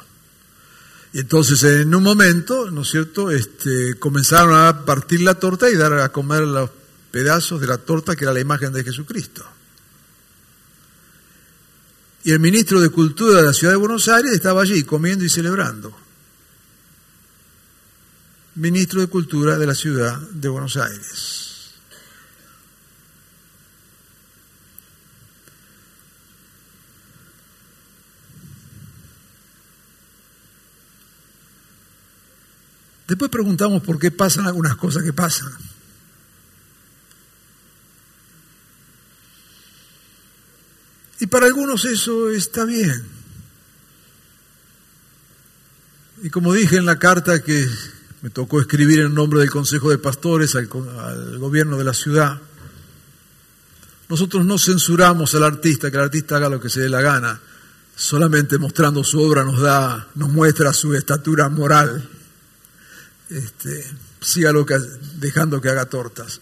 Entonces 1.14 1.64
en 1.64 1.94
un 1.96 2.04
momento, 2.04 2.70
¿no 2.70 2.82
es 2.82 2.90
cierto?, 2.90 3.32
este, 3.32 3.96
comenzaron 3.98 4.56
a 4.56 4.86
partir 4.86 5.22
la 5.22 5.36
torta 5.36 5.70
y 5.70 5.76
dar 5.76 5.94
a 5.94 6.10
comer 6.10 6.42
los 6.42 6.70
pedazos 7.12 7.60
de 7.60 7.68
la 7.68 7.78
torta 7.78 8.16
que 8.16 8.26
era 8.26 8.34
la 8.34 8.40
imagen 8.40 8.72
de 8.72 8.84
Jesucristo. 8.84 9.44
Y 12.24 12.32
el 12.32 12.40
ministro 12.40 12.80
de 12.80 12.90
Cultura 12.90 13.38
de 13.38 13.48
la 13.48 13.54
ciudad 13.54 13.74
de 13.74 13.78
Buenos 13.78 14.08
Aires 14.08 14.34
estaba 14.34 14.62
allí 14.62 14.84
comiendo 14.84 15.24
y 15.24 15.30
celebrando. 15.30 15.96
Ministro 18.56 19.02
de 19.02 19.08
Cultura 19.08 19.58
de 19.58 19.66
la 19.66 19.74
ciudad 19.74 20.20
de 20.20 20.50
Buenos 20.50 20.78
Aires. 20.78 21.49
Después 33.10 33.32
preguntamos 33.32 33.82
por 33.82 33.98
qué 33.98 34.12
pasan 34.12 34.46
algunas 34.46 34.76
cosas 34.76 35.02
que 35.02 35.14
pasan. 35.14 35.52
Y 41.20 41.26
para 41.26 41.48
algunos 41.48 41.86
eso 41.86 42.30
está 42.30 42.66
bien. 42.66 43.04
Y 46.22 46.30
como 46.30 46.54
dije 46.54 46.78
en 46.78 46.86
la 46.86 47.00
carta 47.00 47.42
que 47.42 47.68
me 48.22 48.30
tocó 48.30 48.62
escribir 48.62 49.00
en 49.00 49.16
nombre 49.16 49.40
del 49.40 49.50
Consejo 49.50 49.90
de 49.90 49.98
Pastores 49.98 50.56
al, 50.56 50.68
gobierno 51.40 51.80
de 51.80 51.84
la 51.86 51.96
ciudad, 51.96 52.40
nosotros 54.08 54.46
no 54.46 54.60
censuramos 54.60 55.34
al 55.34 55.44
artista, 55.46 55.90
que 55.90 55.98
el 55.98 56.04
artista 56.04 56.36
haga 56.36 56.50
lo 56.50 56.62
que 56.62 56.70
se 56.70 56.82
dé 56.82 56.90
la 56.90 57.02
gana, 57.02 57.42
solamente 57.96 58.60
mostrando 58.60 59.04
su 59.04 59.20
obra 59.20 59.44
nos 59.44 59.60
da, 59.60 60.10
nos 60.14 60.30
muestra 60.30 60.74
su 60.74 60.94
estatura 60.94 61.50
moral. 61.50 62.08
Este, 63.30 63.86
sígalo 64.22 64.66
que, 64.66 64.78
dejando 65.16 65.62
que 65.62 65.70
haga 65.70 65.86
tortas. 65.86 66.42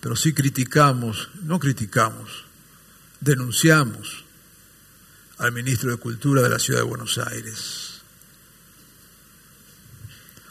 Pero 0.00 0.16
sí 0.16 0.32
criticamos, 0.32 1.30
no 1.42 1.60
criticamos, 1.60 2.44
denunciamos 3.20 4.24
al 5.38 5.52
ministro 5.52 5.90
de 5.90 5.96
Cultura 5.96 6.42
de 6.42 6.48
la 6.48 6.58
Ciudad 6.58 6.80
de 6.80 6.86
Buenos 6.86 7.18
Aires. 7.18 8.00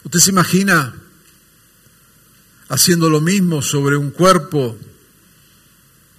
¿Usted 0.03 0.19
se 0.19 0.31
imagina 0.31 0.93
haciendo 2.69 3.09
lo 3.09 3.19
mismo 3.19 3.61
sobre 3.61 3.97
un 3.97 4.11
cuerpo 4.11 4.77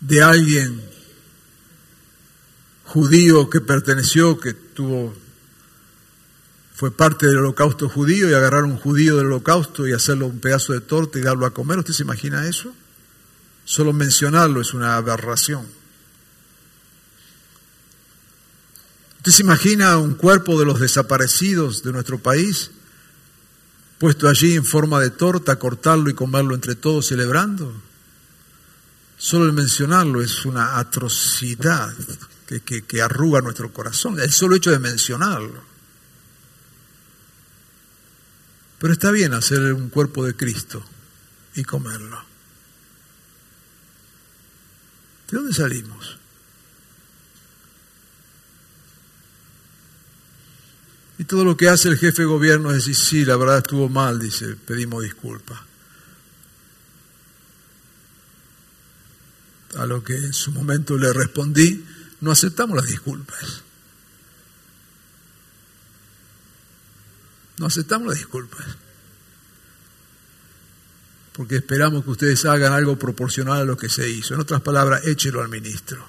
de 0.01 0.23
alguien 0.23 0.83
judío 2.85 3.49
que 3.49 3.63
perteneció, 3.63 4.39
que 4.39 4.53
tuvo, 4.53 5.15
fue 6.83 6.91
parte 6.91 7.29
del 7.29 7.37
holocausto 7.37 7.89
judío 7.89 8.29
y 8.29 8.35
agarrar 8.35 8.65
un 8.65 8.77
judío 8.77 9.17
del 9.17 9.27
holocausto 9.27 9.87
y 9.87 9.93
hacerlo 9.93 10.27
un 10.27 10.41
pedazo 10.41 10.73
de 10.73 10.81
torta 10.81 11.17
y 11.17 11.23
darlo 11.23 11.47
a 11.47 11.55
comer. 11.55 11.79
¿Usted 11.79 11.93
se 11.93 12.03
imagina 12.03 12.49
eso? 12.49 12.75
Solo 13.65 13.93
mencionarlo 13.93 14.61
es 14.61 14.75
una 14.75 14.97
aberración. 14.97 15.65
¿Usted 19.19 19.31
se 19.31 19.43
imagina 19.45 19.97
un 19.97 20.15
cuerpo 20.15 20.59
de 20.59 20.65
los 20.67 20.81
desaparecidos 20.81 21.85
de 21.85 21.93
nuestro 21.93 22.19
país 22.19 22.73
puesto 24.01 24.29
allí 24.29 24.57
en 24.57 24.65
forma 24.65 24.99
de 24.99 25.11
torta, 25.11 25.61
cortarlo 25.61 26.11
y 26.11 26.15
comerlo 26.15 26.57
entre 26.57 26.75
todos 26.75 27.07
celebrando? 27.07 27.73
Solo 29.17 29.45
el 29.45 29.53
mencionarlo 29.53 30.21
es 30.21 30.45
una 30.45 30.81
atrocidad 30.81 31.95
que, 32.45 32.83
que, 32.83 33.03
arruga 33.03 33.41
nuestro 33.41 33.73
corazón, 33.73 34.19
el 34.19 34.33
solo 34.33 34.57
hecho 34.57 34.73
de 34.73 34.81
mencionarlo. 34.81 35.72
Pero 38.83 38.95
está 38.95 39.13
bien 39.13 39.33
hacer 39.33 39.73
un 39.75 39.91
cuerpo 39.91 40.27
de 40.27 40.35
Cristo 40.35 40.85
y 41.55 41.63
comerlo. 41.63 42.21
¿De 45.31 45.37
dónde 45.37 45.55
salimos? 45.55 46.19
Y 51.17 51.25
todo 51.25 51.45
lo 51.45 51.57
que 51.57 51.69
hace 51.69 51.91
el 51.91 51.97
jefe 51.97 52.23
de 52.23 52.27
gobierno 52.27 52.71
es 52.73 52.79
decir, 52.79 52.97
sí, 52.97 53.25
la 53.25 53.37
verdad 53.37 53.59
estuvo 53.59 53.89
mal, 53.89 54.19
dice, 54.19 54.57
pedimos 54.57 55.05
disculpas. 55.05 55.61
a 59.79 59.87
lo 59.87 60.03
que 60.05 60.15
en 60.15 60.33
su 60.33 60.53
momento 60.53 60.99
le 60.99 61.13
respondí, 61.13 61.83
no 62.21 62.33
aceptamos 62.33 62.77
las 62.77 62.87
disculpas. 62.87 63.63
No 67.63 67.69
aceptamos 67.69 68.09
las 68.09 68.19
disculpas. 68.19 68.67
Porque 71.33 71.59
esperamos 71.59 72.03
que 72.03 72.11
ustedes 72.11 72.45
hagan 72.45 72.73
algo 72.73 72.99
proporcional 72.99 73.61
a 73.61 73.65
lo 73.65 73.77
que 73.77 73.89
se 73.89 74.11
hizo. 74.11 74.35
En 74.35 74.41
otras 74.41 74.63
palabras, 74.63 75.07
échelo 75.07 75.41
al 75.41 75.49
ministro. 75.49 76.05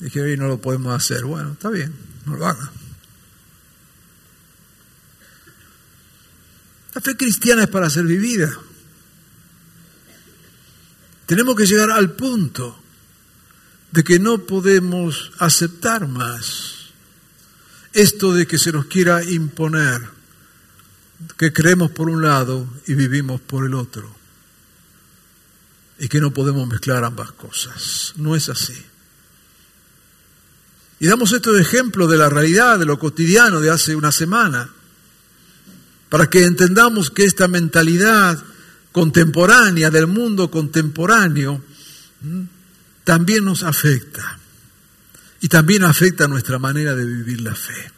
Dije, 0.00 0.18
hoy 0.18 0.38
no 0.38 0.48
lo 0.48 0.62
podemos 0.62 0.96
hacer. 0.96 1.26
Bueno, 1.26 1.52
está 1.52 1.68
bien, 1.68 1.94
no 2.24 2.36
lo 2.36 2.46
hagan. 2.46 2.70
La 6.94 7.02
fe 7.02 7.18
cristiana 7.18 7.64
es 7.64 7.68
para 7.68 7.90
ser 7.90 8.04
vivida. 8.04 8.50
Tenemos 11.26 11.54
que 11.54 11.66
llegar 11.66 11.90
al 11.90 12.12
punto 12.12 12.82
de 13.90 14.02
que 14.02 14.18
no 14.18 14.46
podemos 14.46 15.32
aceptar 15.38 16.08
más 16.08 16.73
esto 17.94 18.34
de 18.34 18.46
que 18.46 18.58
se 18.58 18.72
nos 18.72 18.86
quiera 18.86 19.24
imponer, 19.24 20.02
que 21.38 21.52
creemos 21.52 21.90
por 21.92 22.10
un 22.10 22.22
lado 22.22 22.68
y 22.86 22.94
vivimos 22.94 23.40
por 23.40 23.64
el 23.64 23.74
otro, 23.74 24.14
y 25.98 26.08
que 26.08 26.20
no 26.20 26.32
podemos 26.32 26.68
mezclar 26.68 27.04
ambas 27.04 27.32
cosas. 27.32 28.12
No 28.16 28.34
es 28.34 28.48
así. 28.48 28.76
Y 30.98 31.06
damos 31.06 31.32
estos 31.32 31.58
ejemplos 31.58 32.10
de 32.10 32.16
la 32.16 32.28
realidad, 32.28 32.78
de 32.78 32.84
lo 32.84 32.98
cotidiano 32.98 33.60
de 33.60 33.70
hace 33.70 33.94
una 33.94 34.10
semana, 34.10 34.70
para 36.08 36.28
que 36.28 36.44
entendamos 36.44 37.10
que 37.10 37.24
esta 37.24 37.48
mentalidad 37.48 38.42
contemporánea, 38.92 39.90
del 39.90 40.06
mundo 40.06 40.50
contemporáneo, 40.50 41.62
también 43.04 43.44
nos 43.44 43.62
afecta. 43.62 44.38
Y 45.44 45.48
también 45.48 45.84
afecta 45.84 46.26
nuestra 46.26 46.58
manera 46.58 46.94
de 46.94 47.04
vivir 47.04 47.42
la 47.42 47.54
fe. 47.54 47.92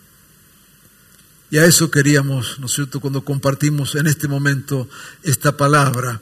Y 1.49 1.59
a 1.59 1.65
eso 1.65 1.93
queríamos, 1.93 2.59
¿no 2.59 2.67
es 2.67 2.73
cierto?, 2.73 2.99
cuando 2.99 3.25
compartimos 3.25 3.95
en 3.95 4.09
este 4.09 4.27
momento 4.27 4.89
esta 5.23 5.57
palabra, 5.57 6.21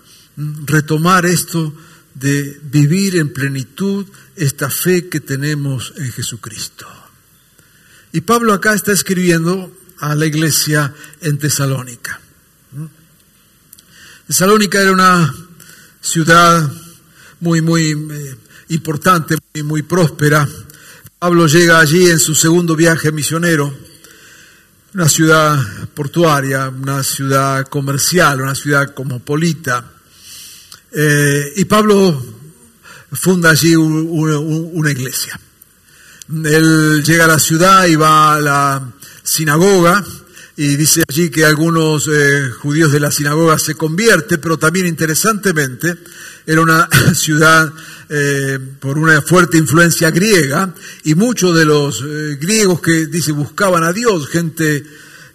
retomar 0.67 1.25
esto 1.25 1.73
de 2.13 2.61
vivir 2.65 3.17
en 3.17 3.33
plenitud 3.33 4.05
esta 4.37 4.69
fe 4.69 5.09
que 5.09 5.21
tenemos 5.21 5.95
en 5.97 6.13
Jesucristo. 6.13 6.87
Y 8.13 8.21
Pablo 8.21 8.53
acá 8.53 8.75
está 8.75 8.93
escribiendo 8.93 9.75
a 10.01 10.15
la 10.15 10.27
iglesia 10.27 10.93
en 11.23 11.39
Tesalónica. 11.39 12.21
Tesalónica 14.27 14.79
era 14.79 14.93
una 14.93 15.35
ciudad 16.03 16.71
muy, 17.41 17.63
muy 17.63 17.93
eh, 17.93 18.37
importante, 18.69 19.37
muy, 19.55 19.63
muy 19.63 19.83
próspera. 19.85 20.47
Pablo 21.25 21.47
llega 21.47 21.81
allí 21.81 22.11
en 22.11 22.19
su 22.19 22.35
segundo 22.35 22.77
viaje 22.77 23.11
misionero, 23.11 23.75
una 24.93 25.09
ciudad 25.09 25.59
portuaria, 25.95 26.69
una 26.69 27.03
ciudad 27.03 27.67
comercial, 27.69 28.43
una 28.43 28.55
ciudad 28.55 28.93
cosmopolita. 28.93 29.91
Eh, 30.93 31.55
y 31.57 31.65
Pablo 31.65 32.23
funda 33.11 33.49
allí 33.49 33.75
una 33.75 34.91
iglesia. 34.91 35.41
Él 36.29 37.03
llega 37.03 37.25
a 37.25 37.29
la 37.29 37.39
ciudad 37.39 37.87
y 37.87 37.97
va 37.97 38.35
a 38.35 38.41
la 38.41 38.93
sinagoga, 39.23 40.05
y 40.57 40.77
dice 40.77 41.05
allí 41.09 41.31
que 41.31 41.47
algunos 41.47 42.07
eh, 42.07 42.51
judíos 42.51 42.93
de 42.93 43.01
la 43.01 43.11
sinagoga 43.11 43.59
se 43.59 43.77
convierten, 43.77 44.41
pero 44.43 44.59
también 44.59 44.87
interesantemente 44.87 45.97
era 46.47 46.61
una 46.61 46.87
ciudad 47.15 47.73
eh, 48.17 48.59
por 48.79 48.97
una 48.97 49.21
fuerte 49.23 49.59
influencia 49.59 50.11
griega 50.11 50.73
y 51.03 51.17
muchos 51.17 51.57
de 51.57 51.65
los 51.65 52.01
eh, 52.01 52.37
griegos 52.41 52.81
que 52.81 53.07
dice 53.07 53.33
buscaban 53.33 53.83
a 53.83 53.93
Dios, 53.93 54.29
gente 54.29 54.85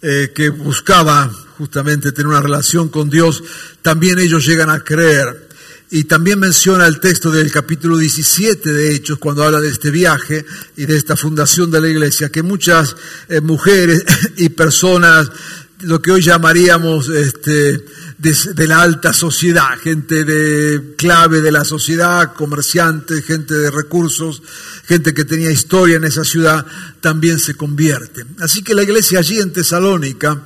que 0.02 0.48
buscaba 0.48 1.30
justamente 1.58 2.14
tener 2.14 2.28
una 2.28 2.42
relación 2.42 2.88
con 2.88 3.10
Dios, 3.10 3.44
también 3.82 4.18
ellos 4.18 4.46
llegan 4.46 4.70
a 4.70 4.80
creer. 4.80 5.50
Y 5.92 6.04
también 6.04 6.40
menciona 6.40 6.86
el 6.86 7.00
texto 7.00 7.32
del 7.32 7.52
capítulo 7.52 7.98
17 7.98 8.72
de 8.72 8.94
Hechos, 8.94 9.18
cuando 9.18 9.44
habla 9.44 9.60
de 9.60 9.70
este 9.70 9.90
viaje 9.90 10.46
y 10.78 10.86
de 10.86 10.96
esta 10.96 11.18
fundación 11.18 11.72
de 11.72 11.82
la 11.82 11.90
iglesia, 11.90 12.30
que 12.30 12.44
muchas 12.44 12.96
eh, 13.28 13.42
mujeres 13.42 14.06
y 14.38 14.50
personas, 14.50 15.32
lo 15.82 16.02
que 16.02 16.12
hoy 16.12 16.22
llamaríamos 16.22 17.10
este, 17.10 17.86
de, 18.18 18.68
la 18.68 18.82
alta 18.82 19.14
sociedad, 19.14 19.78
gente 19.82 20.26
de 20.26 20.96
clave 20.96 21.42
de 21.42 21.52
la 21.52 21.64
sociedad, 21.64 22.34
comerciantes, 22.34 23.24
gente 23.24 23.54
de 23.54 23.72
recursos, 23.72 24.42
gente 24.86 25.14
que 25.14 25.26
tenía 25.26 25.52
historia 25.52 25.98
en 25.98 26.04
esa 26.04 26.24
ciudad, 26.24 26.66
también 27.02 27.40
se 27.40 27.56
convierte. 27.56 28.26
Así 28.40 28.62
que 28.62 28.76
la 28.76 28.84
iglesia 28.84 29.20
allí 29.20 29.40
en 29.40 29.54
Tesalónica, 29.54 30.44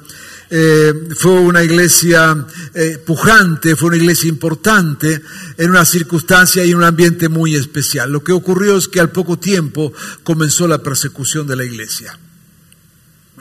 eh, 0.55 0.93
fue 1.15 1.31
una 1.31 1.63
iglesia 1.63 2.45
eh, 2.75 2.99
pujante, 3.03 3.75
fue 3.75 3.87
una 3.87 3.97
iglesia 3.97 4.29
importante 4.29 5.19
en 5.57 5.69
una 5.71 5.83
circunstancia 5.83 6.63
y 6.63 6.75
un 6.75 6.83
ambiente 6.83 7.27
muy 7.27 7.55
especial. 7.55 8.11
Lo 8.11 8.23
que 8.23 8.33
ocurrió 8.33 8.77
es 8.77 8.87
que 8.87 8.99
al 8.99 9.09
poco 9.09 9.39
tiempo 9.39 9.93
comenzó 10.23 10.67
la 10.67 10.83
persecución 10.83 11.47
de 11.47 11.55
la 11.55 11.65
iglesia. 11.65 12.19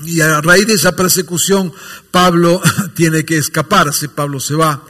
Y 0.05 0.21
a 0.21 0.41
raíz 0.41 0.67
de 0.67 0.75
esa 0.75 0.97
persecución, 0.97 1.73
Pablo 2.11 2.61
tiene 2.95 3.25
que 3.25 3.39
escaparse, 3.39 4.09
Pablo 4.09 4.41
se 4.41 4.55
va, 4.55 4.85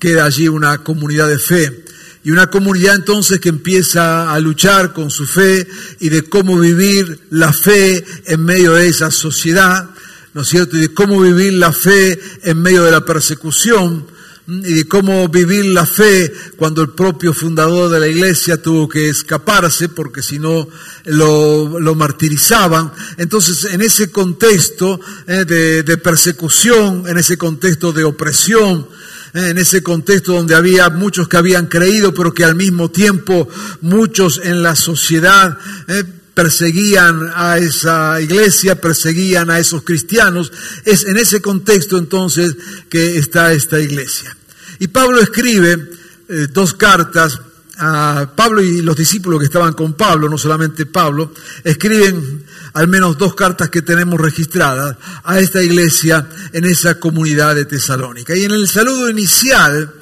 queda 0.00 0.24
allí 0.24 0.48
una 0.48 0.78
comunidad 0.78 1.28
de 1.28 1.38
fe. 1.38 1.84
Y 2.24 2.30
una 2.30 2.48
comunidad 2.48 2.94
entonces 2.94 3.38
que 3.38 3.50
empieza 3.50 4.32
a 4.32 4.40
luchar 4.40 4.94
con 4.94 5.10
su 5.10 5.26
fe 5.26 5.68
y 6.00 6.08
de 6.08 6.22
cómo 6.22 6.58
vivir 6.58 7.20
la 7.30 7.52
fe 7.52 8.02
en 8.24 8.42
medio 8.42 8.72
de 8.72 8.88
esa 8.88 9.10
sociedad, 9.10 9.90
¿no 10.32 10.40
es 10.40 10.48
cierto? 10.48 10.78
Y 10.78 10.80
de 10.80 10.94
cómo 10.94 11.20
vivir 11.20 11.52
la 11.52 11.70
fe 11.70 12.18
en 12.42 12.62
medio 12.62 12.82
de 12.82 12.92
la 12.92 13.04
persecución 13.04 14.06
y 14.46 14.74
de 14.74 14.86
cómo 14.86 15.26
vivir 15.28 15.64
la 15.66 15.86
fe 15.86 16.30
cuando 16.56 16.82
el 16.82 16.90
propio 16.90 17.32
fundador 17.32 17.90
de 17.90 18.00
la 18.00 18.08
iglesia 18.08 18.60
tuvo 18.60 18.88
que 18.88 19.08
escaparse 19.08 19.88
porque 19.88 20.22
si 20.22 20.38
no 20.38 20.68
lo, 21.04 21.94
martirizaban. 21.94 22.92
Entonces, 23.16 23.72
en 23.72 23.80
ese 23.80 24.10
contexto 24.10 25.00
eh, 25.26 25.44
de, 25.46 25.96
persecución, 25.96 27.04
en 27.08 27.16
ese 27.16 27.38
contexto 27.38 27.92
de 27.92 28.04
opresión, 28.04 28.86
eh, 29.32 29.48
en 29.48 29.58
ese 29.58 29.82
contexto 29.82 30.34
donde 30.34 30.54
había 30.54 30.90
muchos 30.90 31.26
que 31.26 31.38
habían 31.38 31.66
creído, 31.66 32.12
pero 32.12 32.34
que 32.34 32.44
al 32.44 32.54
mismo 32.54 32.90
tiempo 32.90 33.48
muchos 33.80 34.40
en 34.44 34.62
la 34.62 34.76
sociedad 34.76 35.58
eh, 35.88 36.04
perseguían 36.34 37.30
a 37.34 37.58
esa 37.58 38.20
iglesia, 38.20 38.80
perseguían 38.80 39.50
a 39.50 39.58
esos 39.58 39.82
cristianos. 39.82 40.52
Es 40.84 41.04
en 41.04 41.16
ese 41.16 41.40
contexto 41.40 41.96
entonces 41.96 42.56
que 42.88 43.18
está 43.18 43.52
esta 43.52 43.80
iglesia. 43.80 44.36
Y 44.80 44.88
Pablo 44.88 45.20
escribe 45.20 45.90
eh, 46.28 46.48
dos 46.52 46.74
cartas 46.74 47.40
a 47.76 48.30
Pablo 48.36 48.62
y 48.62 48.82
los 48.82 48.96
discípulos 48.96 49.40
que 49.40 49.46
estaban 49.46 49.72
con 49.72 49.94
Pablo, 49.94 50.28
no 50.28 50.38
solamente 50.38 50.86
Pablo, 50.86 51.32
escriben 51.62 52.44
al 52.74 52.88
menos 52.88 53.18
dos 53.18 53.34
cartas 53.34 53.68
que 53.68 53.82
tenemos 53.82 54.20
registradas 54.20 54.96
a 55.24 55.40
esta 55.40 55.62
iglesia 55.62 56.28
en 56.52 56.64
esa 56.64 56.98
comunidad 56.98 57.54
de 57.54 57.64
Tesalónica. 57.64 58.36
Y 58.36 58.44
en 58.44 58.52
el 58.52 58.68
saludo 58.68 59.08
inicial 59.08 59.92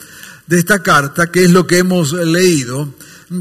de 0.47 0.59
esta 0.59 0.83
carta, 0.83 1.31
que 1.31 1.45
es 1.45 1.51
lo 1.51 1.66
que 1.66 1.79
hemos 1.79 2.12
leído, 2.12 2.95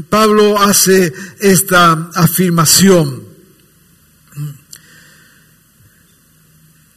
Pablo 0.08 0.58
hace 0.60 1.12
esta 1.38 2.10
afirmación. 2.14 3.22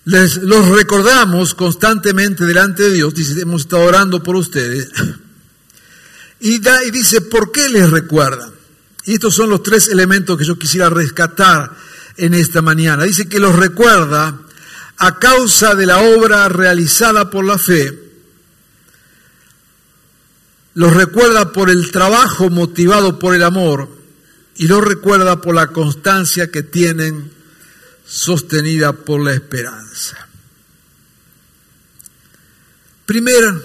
Les, 0.05 0.37
los 0.37 0.67
recordamos 0.69 1.55
constantemente 1.55 2.45
delante 2.45 2.83
de 2.83 2.93
Dios, 2.93 3.13
dice, 3.13 3.41
hemos 3.41 3.61
estado 3.61 3.83
orando 3.83 4.21
por 4.21 4.35
ustedes, 4.35 4.89
y, 6.39 6.59
da, 6.59 6.83
y 6.83 6.91
dice, 6.91 7.21
¿por 7.21 7.51
qué 7.51 7.69
les 7.69 7.89
recuerdan? 7.89 8.51
Y 9.05 9.13
estos 9.13 9.33
son 9.33 9.49
los 9.49 9.63
tres 9.63 9.87
elementos 9.87 10.37
que 10.37 10.45
yo 10.45 10.59
quisiera 10.59 10.89
rescatar 10.89 11.75
en 12.17 12.33
esta 12.33 12.61
mañana. 12.61 13.03
Dice 13.03 13.27
que 13.27 13.39
los 13.39 13.55
recuerda 13.55 14.39
a 14.97 15.19
causa 15.19 15.75
de 15.75 15.85
la 15.85 15.99
obra 15.99 16.49
realizada 16.49 17.29
por 17.29 17.45
la 17.45 17.57
fe, 17.57 18.04
los 20.75 20.93
recuerda 20.93 21.51
por 21.51 21.69
el 21.69 21.89
trabajo 21.89 22.49
motivado 22.49 23.17
por 23.17 23.33
el 23.33 23.43
amor 23.43 23.89
y 24.57 24.67
los 24.67 24.83
recuerda 24.83 25.41
por 25.41 25.55
la 25.55 25.67
constancia 25.67 26.51
que 26.51 26.63
tienen 26.63 27.31
sostenida 28.05 28.93
por 28.93 29.21
la 29.21 29.33
esperanza. 29.33 30.27
Primer 33.05 33.61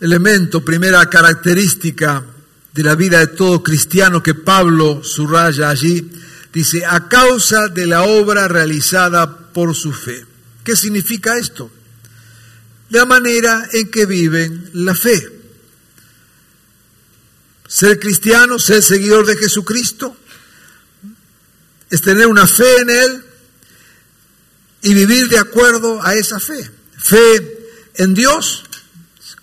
elemento, 0.00 0.64
primera 0.64 1.08
característica 1.08 2.24
de 2.72 2.82
la 2.82 2.94
vida 2.94 3.18
de 3.18 3.26
todo 3.28 3.62
cristiano 3.62 4.22
que 4.22 4.34
Pablo 4.34 5.04
subraya 5.04 5.68
allí, 5.68 6.10
dice, 6.52 6.84
a 6.86 7.08
causa 7.08 7.68
de 7.68 7.86
la 7.86 8.04
obra 8.04 8.48
realizada 8.48 9.52
por 9.52 9.74
su 9.74 9.92
fe. 9.92 10.24
¿Qué 10.64 10.76
significa 10.76 11.36
esto? 11.36 11.70
La 12.88 13.04
manera 13.04 13.68
en 13.72 13.90
que 13.90 14.06
viven 14.06 14.70
la 14.72 14.94
fe. 14.94 15.41
Ser 17.72 17.98
cristiano, 17.98 18.58
ser 18.58 18.82
seguidor 18.82 19.24
de 19.24 19.34
Jesucristo, 19.34 20.14
es 21.88 22.02
tener 22.02 22.26
una 22.26 22.46
fe 22.46 22.80
en 22.82 22.90
Él 22.90 23.24
y 24.82 24.92
vivir 24.92 25.28
de 25.30 25.38
acuerdo 25.38 26.04
a 26.04 26.14
esa 26.14 26.38
fe. 26.38 26.70
Fe 26.98 27.70
en 27.94 28.12
Dios, 28.12 28.64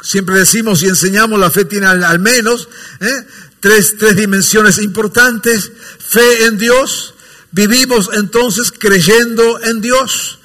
siempre 0.04 0.38
decimos 0.38 0.84
y 0.84 0.90
enseñamos, 0.90 1.40
la 1.40 1.50
fe 1.50 1.66
tiene 1.66 1.88
al, 1.88 2.20
menos 2.20 2.70
¿eh? 3.00 3.26
tres, 3.60 3.96
tres 3.98 4.16
dimensiones 4.16 4.78
importantes. 4.78 5.72
Fe 5.98 6.46
en 6.46 6.60
Dios, 6.60 7.16
vivimos 7.50 8.12
entonces 8.14 8.72
creyendo 8.72 9.60
en 9.64 9.82
Dios 9.82 10.39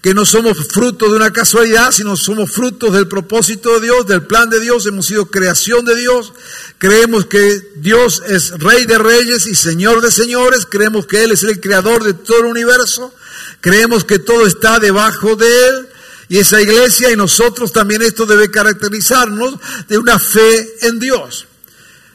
que 0.00 0.14
no 0.14 0.24
somos 0.24 0.56
fruto 0.68 1.10
de 1.10 1.16
una 1.16 1.32
casualidad, 1.32 1.90
sino 1.90 2.16
somos 2.16 2.52
frutos 2.52 2.94
del 2.94 3.08
propósito 3.08 3.74
de 3.74 3.86
Dios, 3.86 4.06
del 4.06 4.22
plan 4.22 4.48
de 4.48 4.60
Dios, 4.60 4.86
hemos 4.86 5.06
sido 5.06 5.26
creación 5.26 5.84
de 5.84 5.96
Dios, 5.96 6.32
creemos 6.78 7.26
que 7.26 7.72
Dios 7.76 8.22
es 8.26 8.50
rey 8.58 8.84
de 8.84 8.98
reyes 8.98 9.46
y 9.46 9.56
señor 9.56 10.00
de 10.00 10.12
señores, 10.12 10.66
creemos 10.66 11.06
que 11.06 11.24
Él 11.24 11.32
es 11.32 11.42
el 11.42 11.60
creador 11.60 12.04
de 12.04 12.14
todo 12.14 12.40
el 12.40 12.46
universo, 12.46 13.12
creemos 13.60 14.04
que 14.04 14.20
todo 14.20 14.46
está 14.46 14.78
debajo 14.78 15.34
de 15.36 15.68
Él. 15.68 15.88
Y 16.30 16.36
esa 16.36 16.60
iglesia 16.60 17.10
y 17.10 17.16
nosotros 17.16 17.72
también 17.72 18.02
esto 18.02 18.26
debe 18.26 18.50
caracterizarnos 18.50 19.54
de 19.88 19.96
una 19.96 20.18
fe 20.18 20.86
en 20.86 20.98
Dios. 20.98 21.46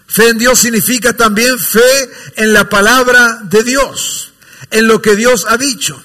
Fe 0.06 0.30
en 0.30 0.38
Dios 0.38 0.60
significa 0.60 1.13
también 1.13 1.58
fe 1.58 1.82
en 2.36 2.54
la 2.54 2.69
palabra 2.69 3.41
de 3.46 3.63
Dios, 3.63 4.32
en 4.69 4.88
lo 4.88 5.02
que 5.02 5.15
Dios 5.15 5.48
ha 5.50 5.58
dicho. 5.58 6.00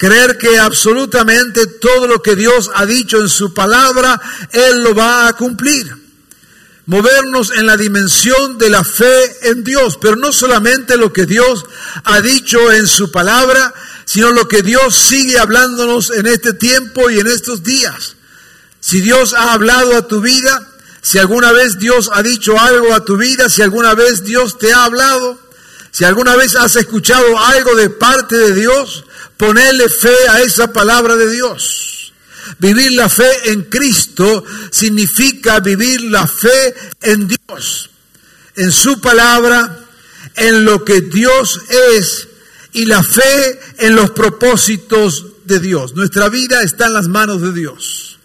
Creer 0.00 0.38
que 0.38 0.58
absolutamente 0.58 1.66
todo 1.66 2.06
lo 2.06 2.22
que 2.22 2.34
Dios 2.34 2.70
ha 2.74 2.86
dicho 2.86 3.20
en 3.20 3.28
su 3.28 3.52
palabra, 3.52 4.18
Él 4.50 4.82
lo 4.82 4.94
va 4.94 5.28
a 5.28 5.34
cumplir. 5.34 5.94
Movernos 6.86 7.52
en 7.54 7.66
la 7.66 7.76
dimensión 7.76 8.56
de 8.56 8.70
la 8.70 8.82
fe 8.82 9.50
en 9.50 9.62
Dios, 9.62 9.98
pero 10.00 10.16
no 10.16 10.32
solamente 10.32 10.96
lo 10.96 11.12
que 11.12 11.26
Dios 11.26 11.66
ha 12.02 12.22
dicho 12.22 12.72
en 12.72 12.86
su 12.86 13.12
palabra, 13.12 13.74
sino 14.06 14.30
lo 14.30 14.48
que 14.48 14.62
Dios 14.62 14.94
sigue 14.94 15.38
hablándonos 15.38 16.08
en 16.12 16.28
este 16.28 16.54
tiempo 16.54 17.10
y 17.10 17.18
en 17.18 17.26
estos 17.26 17.62
días. 17.62 18.16
Si 18.80 19.02
Dios 19.02 19.34
ha 19.34 19.52
hablado 19.52 19.98
a 19.98 20.08
tu 20.08 20.22
vida, 20.22 20.66
si 21.02 21.18
alguna 21.18 21.52
vez 21.52 21.78
Dios 21.78 22.08
ha 22.10 22.22
dicho 22.22 22.58
algo 22.58 22.94
a 22.94 23.04
tu 23.04 23.18
vida, 23.18 23.50
si 23.50 23.60
alguna 23.60 23.92
vez 23.92 24.24
Dios 24.24 24.56
te 24.56 24.72
ha 24.72 24.84
hablado, 24.84 25.38
si 25.90 26.04
alguna 26.04 26.36
vez 26.36 26.56
has 26.56 26.74
escuchado 26.76 27.38
algo 27.38 27.74
de 27.74 27.90
parte 27.90 28.38
de 28.38 28.54
Dios, 28.54 29.04
ponerle 29.40 29.88
fe 29.88 30.14
a 30.28 30.42
esa 30.42 30.70
palabra 30.70 31.16
de 31.16 31.30
Dios. 31.30 32.12
Vivir 32.58 32.92
la 32.92 33.08
fe 33.08 33.50
en 33.50 33.62
Cristo 33.62 34.44
significa 34.70 35.60
vivir 35.60 36.02
la 36.02 36.26
fe 36.26 36.74
en 37.00 37.26
Dios, 37.26 37.88
en 38.54 38.70
su 38.70 39.00
palabra, 39.00 39.78
en 40.36 40.66
lo 40.66 40.84
que 40.84 41.00
Dios 41.00 41.58
es 41.96 42.28
y 42.72 42.84
la 42.84 43.02
fe 43.02 43.58
en 43.78 43.96
los 43.96 44.10
propósitos 44.10 45.24
de 45.46 45.58
Dios. 45.58 45.94
Nuestra 45.94 46.28
vida 46.28 46.62
está 46.62 46.88
en 46.88 46.92
las 46.92 47.08
manos 47.08 47.40
de 47.40 47.52
Dios. 47.54 48.18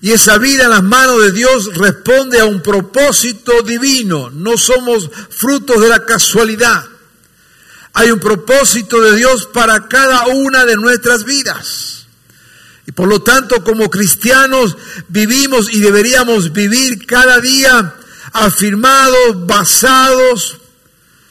Y 0.00 0.10
esa 0.10 0.38
vida 0.38 0.64
en 0.64 0.70
las 0.70 0.82
manos 0.82 1.22
de 1.22 1.30
Dios 1.30 1.72
responde 1.76 2.40
a 2.40 2.46
un 2.46 2.60
propósito 2.62 3.62
divino. 3.62 4.30
No 4.30 4.56
somos 4.56 5.08
frutos 5.30 5.80
de 5.80 5.88
la 5.88 6.04
casualidad. 6.04 6.91
Hay 7.94 8.10
un 8.10 8.20
propósito 8.20 9.00
de 9.00 9.16
Dios 9.16 9.48
para 9.52 9.88
cada 9.88 10.26
una 10.26 10.64
de 10.64 10.76
nuestras 10.76 11.24
vidas. 11.24 12.06
Y 12.86 12.92
por 12.92 13.08
lo 13.08 13.22
tanto, 13.22 13.62
como 13.62 13.90
cristianos, 13.90 14.76
vivimos 15.08 15.72
y 15.72 15.80
deberíamos 15.80 16.52
vivir 16.52 17.06
cada 17.06 17.38
día 17.38 17.94
afirmados, 18.32 19.46
basados, 19.46 20.58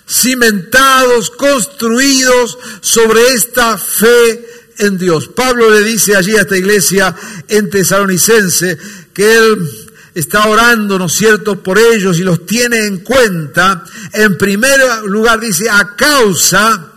cimentados, 0.07 1.31
construidos 1.31 2.57
sobre 2.81 3.29
esta 3.29 3.77
fe 3.77 4.45
en 4.77 4.97
Dios. 4.97 5.29
Pablo 5.29 5.69
le 5.69 5.81
dice 5.83 6.15
allí 6.15 6.35
a 6.35 6.41
esta 6.41 6.57
iglesia 6.57 7.15
en 7.47 7.69
Tesalonicense 7.69 8.77
que 9.13 9.35
él 9.35 9.80
está 10.13 10.47
orando, 10.47 10.99
¿no 10.99 11.05
es 11.05 11.13
cierto?, 11.13 11.61
por 11.61 11.79
ellos 11.79 12.17
y 12.17 12.23
los 12.23 12.45
tiene 12.45 12.85
en 12.85 12.99
cuenta, 12.99 13.83
en 14.13 14.37
primer 14.37 14.79
lugar 15.05 15.39
dice, 15.39 15.69
a 15.69 15.95
causa 15.95 16.91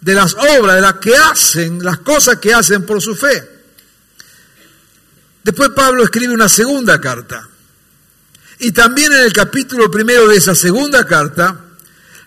de 0.00 0.14
las 0.14 0.34
obras, 0.34 0.76
de 0.76 0.82
las 0.82 0.94
que 0.94 1.16
hacen, 1.16 1.82
las 1.82 1.98
cosas 1.98 2.38
que 2.38 2.52
hacen 2.52 2.84
por 2.84 3.00
su 3.00 3.16
fe. 3.16 3.50
Después 5.42 5.70
Pablo 5.70 6.04
escribe 6.04 6.34
una 6.34 6.48
segunda 6.48 7.00
carta. 7.00 7.48
Y 8.58 8.72
también 8.72 9.12
en 9.12 9.20
el 9.20 9.32
capítulo 9.32 9.90
primero 9.90 10.28
de 10.28 10.36
esa 10.36 10.54
segunda 10.54 11.06
carta, 11.06 11.60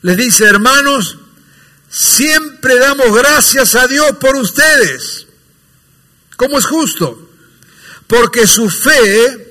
les 0.02 0.18
dice, 0.18 0.46
hermanos, 0.46 1.18
siempre 1.90 2.78
damos 2.78 3.16
gracias 3.16 3.76
a 3.76 3.88
Dios 3.88 4.18
por 4.20 4.36
ustedes, 4.36 5.28
como 6.36 6.58
es 6.58 6.66
justo, 6.66 7.30
porque 8.08 8.46
su 8.46 8.70
fe 8.70 9.47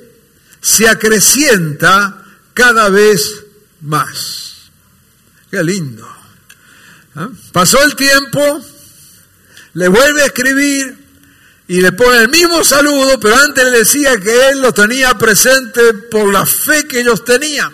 se 0.67 0.89
acrecienta 0.89 2.25
cada 2.53 2.89
vez 2.89 3.45
más. 3.83 4.71
Qué 5.49 5.63
lindo. 5.63 6.05
¿Ah? 7.15 7.29
Pasó 7.53 7.81
el 7.85 7.95
tiempo, 7.95 8.65
le 9.75 9.87
vuelve 9.87 10.23
a 10.23 10.27
escribir 10.27 10.99
y 11.69 11.81
le 11.81 11.93
pone 11.93 12.19
el 12.19 12.31
mismo 12.31 12.65
saludo, 12.65 13.21
pero 13.21 13.37
antes 13.37 13.65
le 13.65 13.79
decía 13.79 14.19
que 14.19 14.49
él 14.49 14.61
lo 14.61 14.75
tenía 14.75 15.17
presente 15.17 15.95
por 16.11 16.33
la 16.33 16.45
fe 16.45 16.85
que 16.89 16.99
ellos 16.99 17.25
tenían. 17.25 17.73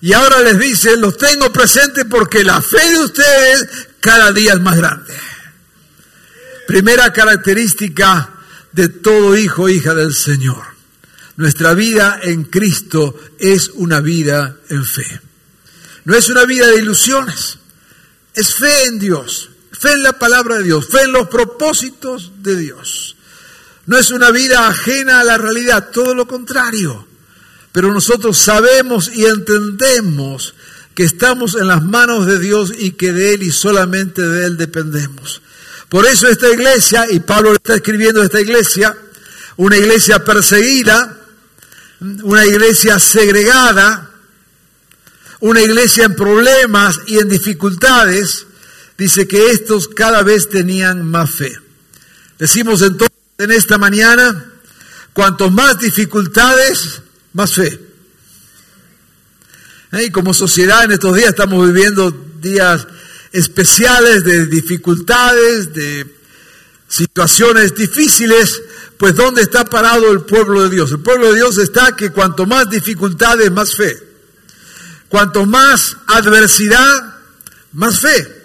Y 0.00 0.12
ahora 0.12 0.40
les 0.40 0.58
dice, 0.58 0.96
los 0.96 1.16
tengo 1.16 1.52
presentes 1.52 2.06
porque 2.10 2.42
la 2.42 2.60
fe 2.60 2.90
de 2.90 2.98
ustedes 2.98 3.68
cada 4.00 4.32
día 4.32 4.54
es 4.54 4.60
más 4.60 4.76
grande. 4.76 5.14
Primera 6.66 7.12
característica 7.12 8.30
de 8.72 8.88
todo 8.88 9.36
hijo 9.36 9.68
hija 9.68 9.94
del 9.94 10.12
Señor. 10.12 10.79
Nuestra 11.40 11.72
vida 11.72 12.20
en 12.22 12.44
Cristo 12.44 13.18
es 13.38 13.70
una 13.76 14.00
vida 14.00 14.58
en 14.68 14.84
fe. 14.84 15.22
No 16.04 16.14
es 16.14 16.28
una 16.28 16.44
vida 16.44 16.66
de 16.66 16.76
ilusiones, 16.76 17.56
es 18.34 18.54
fe 18.54 18.84
en 18.84 18.98
Dios, 18.98 19.48
fe 19.72 19.92
en 19.92 20.02
la 20.02 20.18
palabra 20.18 20.58
de 20.58 20.64
Dios, 20.64 20.86
fe 20.86 21.00
en 21.04 21.12
los 21.12 21.28
propósitos 21.28 22.32
de 22.42 22.56
Dios. 22.56 23.16
No 23.86 23.96
es 23.96 24.10
una 24.10 24.30
vida 24.30 24.68
ajena 24.68 25.20
a 25.20 25.24
la 25.24 25.38
realidad, 25.38 25.88
todo 25.90 26.14
lo 26.14 26.28
contrario. 26.28 27.06
Pero 27.72 27.90
nosotros 27.90 28.36
sabemos 28.36 29.10
y 29.10 29.24
entendemos 29.24 30.52
que 30.94 31.04
estamos 31.04 31.54
en 31.54 31.68
las 31.68 31.82
manos 31.82 32.26
de 32.26 32.38
Dios 32.38 32.70
y 32.76 32.90
que 32.90 33.14
de 33.14 33.32
Él 33.32 33.44
y 33.44 33.50
solamente 33.50 34.20
de 34.20 34.44
Él 34.44 34.58
dependemos. 34.58 35.40
Por 35.88 36.04
eso 36.04 36.28
esta 36.28 36.50
iglesia, 36.50 37.06
y 37.10 37.20
Pablo 37.20 37.54
está 37.54 37.76
escribiendo 37.76 38.22
esta 38.22 38.42
iglesia, 38.42 38.94
una 39.56 39.78
iglesia 39.78 40.22
perseguida, 40.22 41.16
una 42.00 42.46
iglesia 42.46 42.98
segregada, 42.98 44.10
una 45.40 45.60
iglesia 45.60 46.04
en 46.04 46.16
problemas 46.16 47.00
y 47.06 47.18
en 47.18 47.28
dificultades, 47.28 48.46
dice 48.96 49.26
que 49.26 49.50
estos 49.50 49.88
cada 49.88 50.22
vez 50.22 50.48
tenían 50.48 51.06
más 51.06 51.30
fe. 51.30 51.56
Decimos 52.38 52.82
entonces 52.82 53.16
en 53.38 53.50
esta 53.52 53.78
mañana, 53.78 54.52
cuanto 55.12 55.50
más 55.50 55.78
dificultades, 55.78 57.02
más 57.32 57.54
fe. 57.54 57.80
¿Eh? 59.92 60.04
Y 60.04 60.10
como 60.10 60.34
sociedad 60.34 60.84
en 60.84 60.92
estos 60.92 61.16
días 61.16 61.30
estamos 61.30 61.66
viviendo 61.66 62.10
días 62.40 62.86
especiales 63.32 64.24
de 64.24 64.46
dificultades, 64.46 65.72
de 65.72 66.06
situaciones 66.88 67.74
difíciles, 67.74 68.62
pues 69.00 69.16
¿dónde 69.16 69.40
está 69.40 69.64
parado 69.64 70.12
el 70.12 70.20
pueblo 70.26 70.64
de 70.64 70.68
Dios? 70.68 70.90
El 70.90 71.00
pueblo 71.00 71.28
de 71.30 71.36
Dios 71.36 71.56
está 71.56 71.96
que 71.96 72.10
cuanto 72.12 72.44
más 72.44 72.68
dificultades, 72.68 73.50
más 73.50 73.74
fe. 73.74 73.98
Cuanto 75.08 75.46
más 75.46 75.96
adversidad, 76.06 77.14
más 77.72 77.98
fe. 77.98 78.42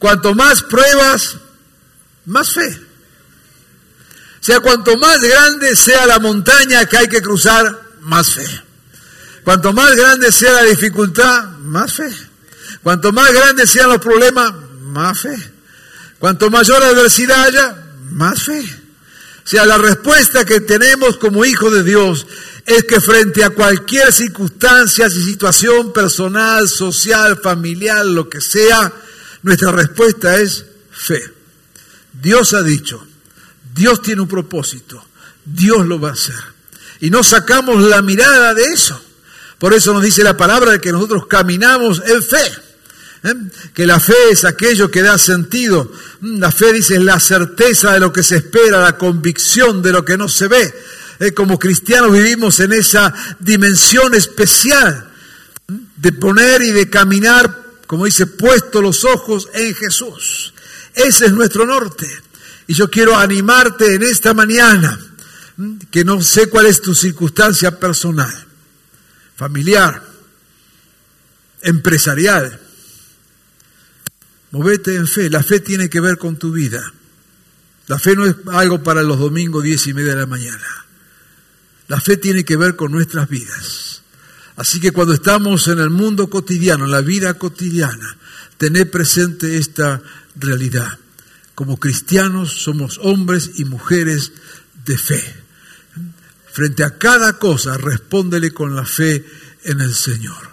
Cuanto 0.00 0.34
más 0.34 0.64
pruebas, 0.64 1.36
más 2.24 2.52
fe. 2.54 2.76
O 4.40 4.44
sea, 4.44 4.58
cuanto 4.58 4.96
más 4.96 5.20
grande 5.20 5.76
sea 5.76 6.06
la 6.06 6.18
montaña 6.18 6.84
que 6.86 6.96
hay 6.96 7.08
que 7.08 7.22
cruzar, 7.22 7.82
más 8.00 8.34
fe. 8.34 8.64
Cuanto 9.44 9.72
más 9.72 9.94
grande 9.94 10.32
sea 10.32 10.54
la 10.54 10.62
dificultad, 10.64 11.50
más 11.60 11.92
fe. 11.92 12.10
Cuanto 12.82 13.12
más 13.12 13.32
grandes 13.32 13.70
sean 13.70 13.90
los 13.90 14.00
problemas, 14.00 14.52
más 14.80 15.20
fe. 15.20 15.36
Cuanto 16.18 16.50
mayor 16.50 16.82
adversidad 16.82 17.44
haya, 17.44 17.76
más 18.10 18.42
fe. 18.42 18.85
Sea, 19.46 19.64
la 19.64 19.78
respuesta 19.78 20.44
que 20.44 20.58
tenemos 20.58 21.18
como 21.18 21.44
hijos 21.44 21.72
de 21.72 21.84
Dios 21.84 22.26
es 22.66 22.82
que 22.82 23.00
frente 23.00 23.44
a 23.44 23.50
cualquier 23.50 24.12
circunstancia 24.12 25.06
y 25.06 25.10
situación 25.10 25.92
personal, 25.92 26.68
social, 26.68 27.38
familiar, 27.40 28.04
lo 28.04 28.28
que 28.28 28.40
sea, 28.40 28.92
nuestra 29.42 29.70
respuesta 29.70 30.36
es 30.36 30.66
fe. 30.90 31.22
Dios 32.12 32.54
ha 32.54 32.62
dicho, 32.64 33.06
Dios 33.72 34.02
tiene 34.02 34.22
un 34.22 34.28
propósito, 34.28 35.00
Dios 35.44 35.86
lo 35.86 36.00
va 36.00 36.08
a 36.08 36.14
hacer. 36.14 36.34
Y 36.98 37.10
no 37.10 37.22
sacamos 37.22 37.84
la 37.84 38.02
mirada 38.02 38.52
de 38.52 38.64
eso. 38.64 39.00
Por 39.60 39.74
eso 39.74 39.92
nos 39.92 40.02
dice 40.02 40.24
la 40.24 40.36
palabra 40.36 40.72
de 40.72 40.80
que 40.80 40.90
nosotros 40.90 41.28
caminamos 41.28 42.02
en 42.04 42.20
fe. 42.20 42.65
¿Eh? 43.26 43.34
Que 43.74 43.86
la 43.86 44.00
fe 44.00 44.14
es 44.30 44.44
aquello 44.44 44.90
que 44.90 45.02
da 45.02 45.18
sentido. 45.18 45.90
Mm, 46.20 46.38
la 46.38 46.50
fe 46.50 46.72
dice 46.72 46.94
es 46.94 47.02
la 47.02 47.20
certeza 47.20 47.92
de 47.92 48.00
lo 48.00 48.12
que 48.12 48.22
se 48.22 48.36
espera, 48.36 48.80
la 48.80 48.96
convicción 48.96 49.82
de 49.82 49.92
lo 49.92 50.04
que 50.04 50.16
no 50.16 50.28
se 50.28 50.48
ve. 50.48 50.74
¿Eh? 51.18 51.32
Como 51.32 51.58
cristianos 51.58 52.12
vivimos 52.12 52.60
en 52.60 52.72
esa 52.72 53.12
dimensión 53.38 54.14
especial 54.14 55.10
de 55.96 56.12
poner 56.12 56.62
y 56.62 56.70
de 56.70 56.88
caminar, 56.88 57.64
como 57.86 58.04
dice, 58.04 58.26
puesto 58.26 58.80
los 58.80 59.04
ojos 59.04 59.48
en 59.54 59.74
Jesús. 59.74 60.52
Ese 60.94 61.26
es 61.26 61.32
nuestro 61.32 61.66
norte. 61.66 62.06
Y 62.66 62.74
yo 62.74 62.90
quiero 62.90 63.16
animarte 63.16 63.94
en 63.94 64.02
esta 64.02 64.34
mañana, 64.34 64.98
que 65.90 66.04
no 66.04 66.20
sé 66.20 66.48
cuál 66.48 66.66
es 66.66 66.82
tu 66.82 66.94
circunstancia 66.94 67.78
personal, 67.78 68.32
familiar, 69.36 70.02
empresarial. 71.62 72.60
Movete 74.56 74.96
en 74.96 75.06
fe. 75.06 75.28
La 75.28 75.42
fe 75.42 75.60
tiene 75.60 75.90
que 75.90 76.00
ver 76.00 76.16
con 76.16 76.36
tu 76.36 76.50
vida. 76.50 76.82
La 77.88 77.98
fe 77.98 78.16
no 78.16 78.24
es 78.24 78.36
algo 78.52 78.82
para 78.82 79.02
los 79.02 79.18
domingos 79.18 79.62
diez 79.62 79.86
y 79.86 79.92
media 79.92 80.14
de 80.14 80.20
la 80.20 80.26
mañana. 80.26 80.86
La 81.88 82.00
fe 82.00 82.16
tiene 82.16 82.42
que 82.42 82.56
ver 82.56 82.74
con 82.74 82.90
nuestras 82.90 83.28
vidas. 83.28 84.02
Así 84.56 84.80
que 84.80 84.92
cuando 84.92 85.12
estamos 85.12 85.68
en 85.68 85.78
el 85.78 85.90
mundo 85.90 86.30
cotidiano, 86.30 86.86
en 86.86 86.90
la 86.90 87.02
vida 87.02 87.34
cotidiana, 87.34 88.16
tener 88.56 88.90
presente 88.90 89.58
esta 89.58 90.00
realidad. 90.36 90.98
Como 91.54 91.78
cristianos 91.78 92.62
somos 92.62 92.98
hombres 93.02 93.50
y 93.56 93.66
mujeres 93.66 94.32
de 94.86 94.96
fe. 94.96 95.22
Frente 96.50 96.82
a 96.82 96.96
cada 96.96 97.38
cosa, 97.38 97.76
respóndele 97.76 98.52
con 98.52 98.74
la 98.74 98.86
fe 98.86 99.22
en 99.64 99.82
el 99.82 99.94
Señor. 99.94 100.48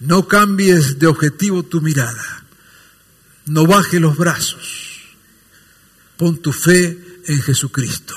No 0.00 0.28
cambies 0.28 0.98
de 0.98 1.06
objetivo 1.06 1.62
tu 1.62 1.80
mirada. 1.80 2.40
No 3.50 3.66
bajes 3.66 4.00
los 4.00 4.16
brazos. 4.16 5.00
Pon 6.16 6.40
tu 6.40 6.52
fe 6.52 6.96
en 7.26 7.42
Jesucristo. 7.42 8.14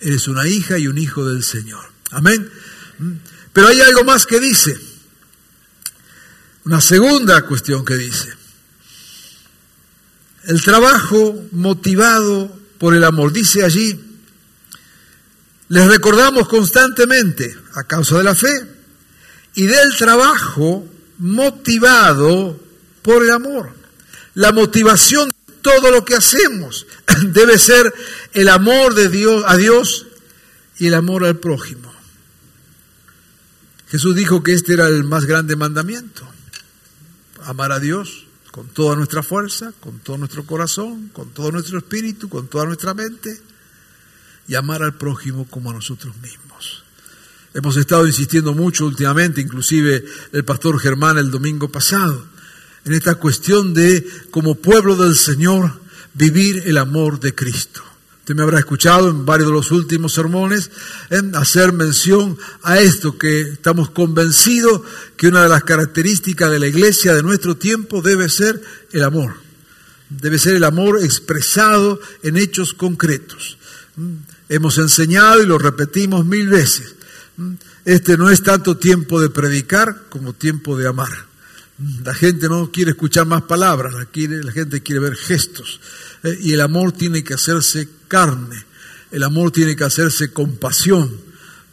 Eres 0.00 0.26
una 0.26 0.48
hija 0.48 0.76
y 0.76 0.88
un 0.88 0.98
hijo 0.98 1.24
del 1.24 1.44
Señor. 1.44 1.84
Amén. 2.10 2.50
Pero 3.52 3.68
hay 3.68 3.80
algo 3.80 4.02
más 4.02 4.26
que 4.26 4.40
dice. 4.40 4.76
Una 6.64 6.80
segunda 6.80 7.42
cuestión 7.42 7.84
que 7.84 7.94
dice. 7.94 8.34
El 10.46 10.60
trabajo 10.60 11.46
motivado 11.52 12.58
por 12.78 12.96
el 12.96 13.04
amor. 13.04 13.32
Dice 13.32 13.62
allí, 13.62 13.96
les 15.68 15.86
recordamos 15.86 16.48
constantemente, 16.48 17.56
a 17.74 17.84
causa 17.84 18.18
de 18.18 18.24
la 18.24 18.34
fe, 18.34 18.66
y 19.54 19.66
del 19.66 19.96
trabajo 19.96 20.84
motivado 21.18 22.60
por 23.02 23.22
el 23.22 23.30
amor. 23.30 23.75
La 24.36 24.52
motivación 24.52 25.30
de 25.30 25.54
todo 25.62 25.90
lo 25.90 26.04
que 26.04 26.14
hacemos 26.14 26.86
debe 27.32 27.58
ser 27.58 27.92
el 28.34 28.50
amor 28.50 28.94
de 28.94 29.08
Dios 29.08 29.42
a 29.46 29.56
Dios 29.56 30.06
y 30.78 30.88
el 30.88 30.94
amor 30.94 31.24
al 31.24 31.38
prójimo. 31.38 31.90
Jesús 33.88 34.14
dijo 34.14 34.42
que 34.42 34.52
este 34.52 34.74
era 34.74 34.88
el 34.88 35.04
más 35.04 35.24
grande 35.24 35.56
mandamiento, 35.56 36.28
amar 37.44 37.72
a 37.72 37.80
Dios 37.80 38.26
con 38.50 38.68
toda 38.68 38.94
nuestra 38.94 39.22
fuerza, 39.22 39.72
con 39.80 40.00
todo 40.00 40.18
nuestro 40.18 40.44
corazón, 40.44 41.08
con 41.14 41.30
todo 41.30 41.50
nuestro 41.50 41.78
espíritu, 41.78 42.28
con 42.28 42.48
toda 42.48 42.66
nuestra 42.66 42.92
mente, 42.92 43.40
y 44.48 44.54
amar 44.54 44.82
al 44.82 44.98
prójimo 44.98 45.46
como 45.48 45.70
a 45.70 45.74
nosotros 45.74 46.14
mismos. 46.18 46.84
Hemos 47.54 47.78
estado 47.78 48.06
insistiendo 48.06 48.52
mucho 48.52 48.84
últimamente, 48.84 49.40
inclusive 49.40 50.04
el 50.32 50.44
pastor 50.44 50.78
Germán 50.78 51.16
el 51.16 51.30
domingo 51.30 51.70
pasado, 51.70 52.35
en 52.86 52.94
esta 52.94 53.16
cuestión 53.16 53.74
de, 53.74 54.06
como 54.30 54.54
pueblo 54.54 54.94
del 54.94 55.16
Señor, 55.16 55.80
vivir 56.14 56.62
el 56.66 56.78
amor 56.78 57.18
de 57.18 57.34
Cristo. 57.34 57.82
Usted 58.20 58.36
me 58.36 58.42
habrá 58.42 58.60
escuchado 58.60 59.08
en 59.08 59.26
varios 59.26 59.48
de 59.48 59.54
los 59.54 59.72
últimos 59.72 60.14
sermones 60.14 60.70
en 61.10 61.34
hacer 61.34 61.72
mención 61.72 62.38
a 62.62 62.78
esto, 62.78 63.18
que 63.18 63.40
estamos 63.40 63.90
convencidos 63.90 64.82
que 65.16 65.26
una 65.28 65.42
de 65.42 65.48
las 65.48 65.64
características 65.64 66.50
de 66.50 66.60
la 66.60 66.68
iglesia 66.68 67.12
de 67.12 67.24
nuestro 67.24 67.56
tiempo 67.56 68.02
debe 68.02 68.28
ser 68.28 68.62
el 68.92 69.02
amor. 69.02 69.34
Debe 70.08 70.38
ser 70.38 70.54
el 70.54 70.64
amor 70.64 71.00
expresado 71.02 72.00
en 72.22 72.36
hechos 72.36 72.72
concretos. 72.72 73.58
Hemos 74.48 74.78
enseñado 74.78 75.42
y 75.42 75.46
lo 75.46 75.58
repetimos 75.58 76.24
mil 76.24 76.48
veces. 76.48 76.94
Este 77.84 78.16
no 78.16 78.30
es 78.30 78.44
tanto 78.44 78.76
tiempo 78.76 79.20
de 79.20 79.30
predicar 79.30 80.04
como 80.08 80.32
tiempo 80.32 80.76
de 80.76 80.86
amar. 80.86 81.25
La 82.04 82.14
gente 82.14 82.48
no 82.48 82.72
quiere 82.72 82.92
escuchar 82.92 83.26
más 83.26 83.42
palabras, 83.42 83.92
la, 83.94 84.52
gente 84.52 84.82
quiere 84.82 85.00
ver 85.00 85.14
gestos. 85.14 85.80
Eh, 86.22 86.38
y 86.40 86.52
el 86.54 86.62
amor 86.62 86.92
tiene 86.92 87.22
que 87.22 87.34
hacerse 87.34 87.86
carne, 88.08 88.64
el 89.10 89.22
amor 89.22 89.50
tiene 89.50 89.76
que 89.76 89.84
hacerse 89.84 90.32
compasión, 90.32 91.14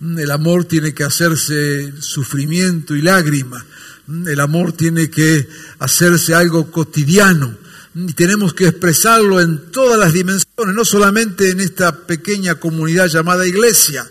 mm, 0.01 0.19
el 0.19 0.31
amor 0.31 0.65
tiene 0.65 0.93
que 0.93 1.05
hacerse 1.05 1.93
sufrimiento 2.01 2.95
y 2.95 3.01
lágrima, 3.01 3.65
mm, 4.07 4.27
el 4.27 4.41
amor 4.41 4.73
tiene 4.73 5.09
que 5.09 5.47
hacerse 5.79 6.33
algo 6.33 6.69
cotidiano, 6.69 7.57
y 7.95 8.11
tenemos 8.11 8.53
que 8.53 8.67
expresarlo 8.67 9.39
en 9.39 9.71
todas 9.71 9.97
las 9.97 10.11
dimensiones, 10.11 10.75
no 10.75 10.83
solamente 10.83 11.51
en 11.51 11.61
esta 11.61 12.05
pequeña 12.05 12.55
comunidad 12.55 13.07
llamada 13.07 13.47
iglesia, 13.47 14.09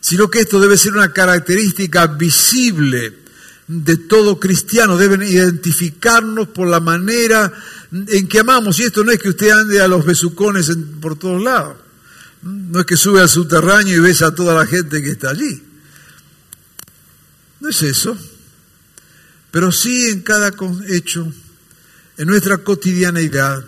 sino 0.00 0.28
que 0.28 0.40
esto 0.40 0.58
debe 0.58 0.76
ser 0.76 0.94
una 0.94 1.12
característica 1.12 2.08
visible 2.08 3.21
de 3.66 3.96
todo 3.96 4.38
cristiano. 4.40 4.96
Deben 4.96 5.22
identificarnos 5.22 6.48
por 6.48 6.68
la 6.68 6.80
manera 6.80 7.52
en 7.92 8.28
que 8.28 8.40
amamos. 8.40 8.78
Y 8.80 8.84
esto 8.84 9.04
no 9.04 9.12
es 9.12 9.18
que 9.18 9.30
usted 9.30 9.50
ande 9.50 9.80
a 9.80 9.88
los 9.88 10.04
besucones 10.04 10.70
por 11.00 11.18
todos 11.18 11.42
lados. 11.42 11.76
No 12.42 12.80
es 12.80 12.86
que 12.86 12.96
sube 12.96 13.20
al 13.20 13.28
subterráneo 13.28 13.96
y 13.96 14.00
besa 14.00 14.26
a 14.26 14.34
toda 14.34 14.54
la 14.54 14.66
gente 14.66 15.02
que 15.02 15.10
está 15.10 15.30
allí. 15.30 15.62
No 17.60 17.68
es 17.68 17.82
eso. 17.82 18.16
Pero 19.50 19.70
sí 19.70 20.06
en 20.06 20.22
cada 20.22 20.50
hecho 20.88 21.32
en 22.16 22.28
nuestra 22.28 22.58
cotidianeidad, 22.58 23.64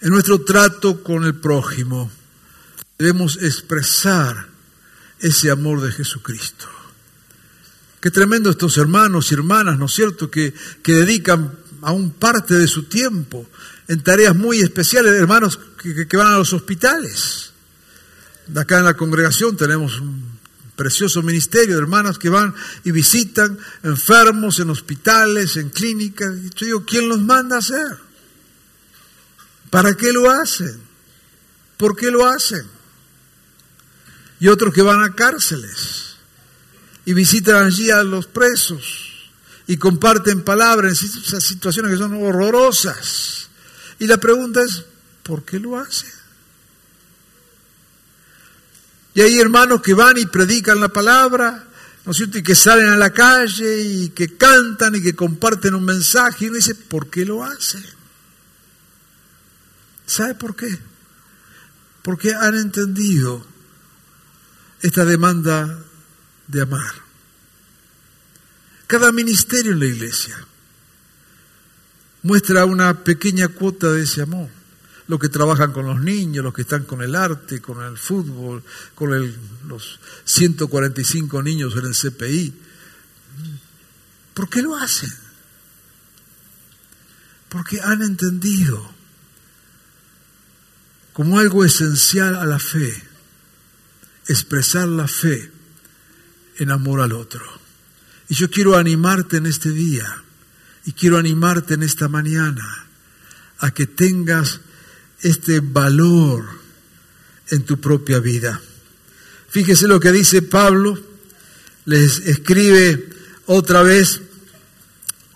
en 0.00 0.10
nuestro 0.10 0.42
trato 0.42 1.02
con 1.02 1.24
el 1.24 1.34
prójimo, 1.34 2.10
debemos 2.98 3.38
expresar 3.42 4.48
ese 5.18 5.50
amor 5.50 5.80
de 5.80 5.92
Jesucristo. 5.92 6.66
Qué 8.04 8.10
tremendo 8.10 8.50
estos 8.50 8.76
hermanos 8.76 9.30
y 9.30 9.34
hermanas, 9.34 9.78
¿no 9.78 9.86
es 9.86 9.94
cierto?, 9.94 10.30
que, 10.30 10.52
que 10.82 10.92
dedican 10.92 11.58
aún 11.80 12.10
parte 12.10 12.52
de 12.52 12.68
su 12.68 12.82
tiempo 12.82 13.48
en 13.88 14.02
tareas 14.02 14.36
muy 14.36 14.60
especiales, 14.60 15.14
hermanos 15.14 15.58
que, 15.82 16.06
que 16.06 16.16
van 16.18 16.34
a 16.34 16.36
los 16.36 16.52
hospitales. 16.52 17.52
Acá 18.54 18.80
en 18.80 18.84
la 18.84 18.92
congregación 18.92 19.56
tenemos 19.56 20.00
un 20.00 20.38
precioso 20.76 21.22
ministerio 21.22 21.76
de 21.76 21.80
hermanas 21.80 22.18
que 22.18 22.28
van 22.28 22.54
y 22.84 22.90
visitan 22.90 23.58
enfermos 23.82 24.60
en 24.60 24.68
hospitales, 24.68 25.56
en 25.56 25.70
clínicas. 25.70 26.30
Y 26.36 26.50
yo 26.50 26.66
digo, 26.66 26.84
¿quién 26.84 27.08
los 27.08 27.20
manda 27.20 27.56
a 27.56 27.60
hacer? 27.60 27.96
¿Para 29.70 29.96
qué 29.96 30.12
lo 30.12 30.30
hacen? 30.30 30.78
¿Por 31.78 31.96
qué 31.96 32.10
lo 32.10 32.26
hacen? 32.26 32.66
Y 34.40 34.48
otros 34.48 34.74
que 34.74 34.82
van 34.82 35.02
a 35.02 35.14
cárceles 35.14 36.13
y 37.04 37.12
visitan 37.12 37.66
allí 37.66 37.90
a 37.90 38.02
los 38.02 38.26
presos 38.26 39.12
y 39.66 39.76
comparten 39.76 40.42
palabras 40.42 41.02
en 41.02 41.08
esas 41.08 41.44
situaciones 41.44 41.92
que 41.92 41.98
son 41.98 42.22
horrorosas. 42.22 43.48
Y 43.98 44.06
la 44.06 44.18
pregunta 44.18 44.62
es, 44.62 44.84
¿por 45.22 45.44
qué 45.44 45.58
lo 45.58 45.78
hacen? 45.78 46.10
Y 49.14 49.20
hay 49.20 49.38
hermanos 49.38 49.80
que 49.80 49.94
van 49.94 50.18
y 50.18 50.26
predican 50.26 50.80
la 50.80 50.88
palabra, 50.88 51.64
¿no 52.04 52.10
es 52.10 52.16
cierto? 52.16 52.38
Y 52.38 52.42
que 52.42 52.54
salen 52.54 52.88
a 52.88 52.96
la 52.96 53.12
calle 53.12 53.80
y 53.80 54.08
que 54.10 54.36
cantan 54.36 54.96
y 54.96 55.02
que 55.02 55.14
comparten 55.14 55.74
un 55.74 55.84
mensaje. 55.84 56.44
Y 56.44 56.48
uno 56.48 56.56
dice, 56.56 56.74
¿por 56.74 57.08
qué 57.08 57.24
lo 57.24 57.44
hacen? 57.44 57.84
¿Sabe 60.06 60.34
por 60.34 60.56
qué? 60.56 60.78
Porque 62.02 62.34
han 62.34 62.56
entendido 62.56 63.46
esta 64.82 65.04
demanda 65.04 65.83
de 66.46 66.62
amar. 66.62 66.94
Cada 68.86 69.12
ministerio 69.12 69.72
en 69.72 69.80
la 69.80 69.86
iglesia 69.86 70.36
muestra 72.22 72.64
una 72.64 73.04
pequeña 73.04 73.48
cuota 73.48 73.90
de 73.90 74.02
ese 74.02 74.22
amor 74.22 74.48
los 75.06 75.20
que 75.20 75.28
trabajan 75.28 75.72
con 75.72 75.86
los 75.86 76.00
niños, 76.00 76.44
los 76.44 76.54
que 76.54 76.62
están 76.62 76.84
con 76.84 77.02
el 77.02 77.14
arte, 77.14 77.60
con 77.60 77.82
el 77.84 77.98
fútbol, 77.98 78.62
con 78.94 79.10
los 79.66 80.00
145 80.24 81.42
niños 81.42 81.74
en 81.76 81.86
el 81.86 81.94
CPI. 81.94 82.54
¿Por 84.32 84.48
qué 84.48 84.62
lo 84.62 84.76
hacen? 84.76 85.12
Porque 87.48 87.80
han 87.80 88.02
entendido 88.02 88.92
como 91.12 91.38
algo 91.38 91.64
esencial 91.64 92.34
a 92.34 92.44
la 92.44 92.58
fe, 92.58 92.92
expresar 94.26 94.88
la 94.88 95.06
fe 95.06 95.52
en 96.58 96.70
amor 96.70 97.00
al 97.00 97.12
otro. 97.12 97.44
Y 98.28 98.34
yo 98.34 98.50
quiero 98.50 98.76
animarte 98.76 99.36
en 99.36 99.46
este 99.46 99.70
día 99.70 100.22
y 100.84 100.92
quiero 100.92 101.18
animarte 101.18 101.74
en 101.74 101.82
esta 101.82 102.08
mañana 102.08 102.86
a 103.58 103.70
que 103.70 103.86
tengas 103.86 104.60
este 105.20 105.60
valor 105.60 106.44
en 107.50 107.64
tu 107.64 107.80
propia 107.80 108.20
vida. 108.20 108.60
Fíjese 109.48 109.86
lo 109.86 110.00
que 110.00 110.12
dice 110.12 110.42
Pablo, 110.42 110.98
les 111.84 112.18
escribe 112.20 113.08
otra 113.46 113.82
vez 113.82 114.20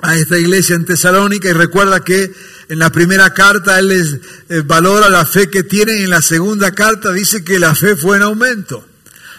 a 0.00 0.16
esta 0.16 0.38
iglesia 0.38 0.76
en 0.76 0.85
Tesalónica 0.85 1.48
y 1.48 1.52
recuerda 1.52 2.04
que 2.04 2.33
en 2.68 2.78
la 2.78 2.90
primera 2.90 3.35
carta 3.35 3.78
él 3.78 3.88
les 3.88 4.18
eh, 4.48 4.62
valora 4.64 5.09
la 5.09 5.24
fe 5.26 5.50
que 5.50 5.62
tienen 5.62 5.98
y 5.98 6.04
en 6.04 6.11
la 6.11 6.22
segunda 6.22 6.72
carta 6.72 7.12
dice 7.12 7.44
que 7.44 7.59
la 7.59 7.74
fe 7.74 7.96
fue 7.96 8.16
en 8.16 8.22
aumento. 8.22 8.88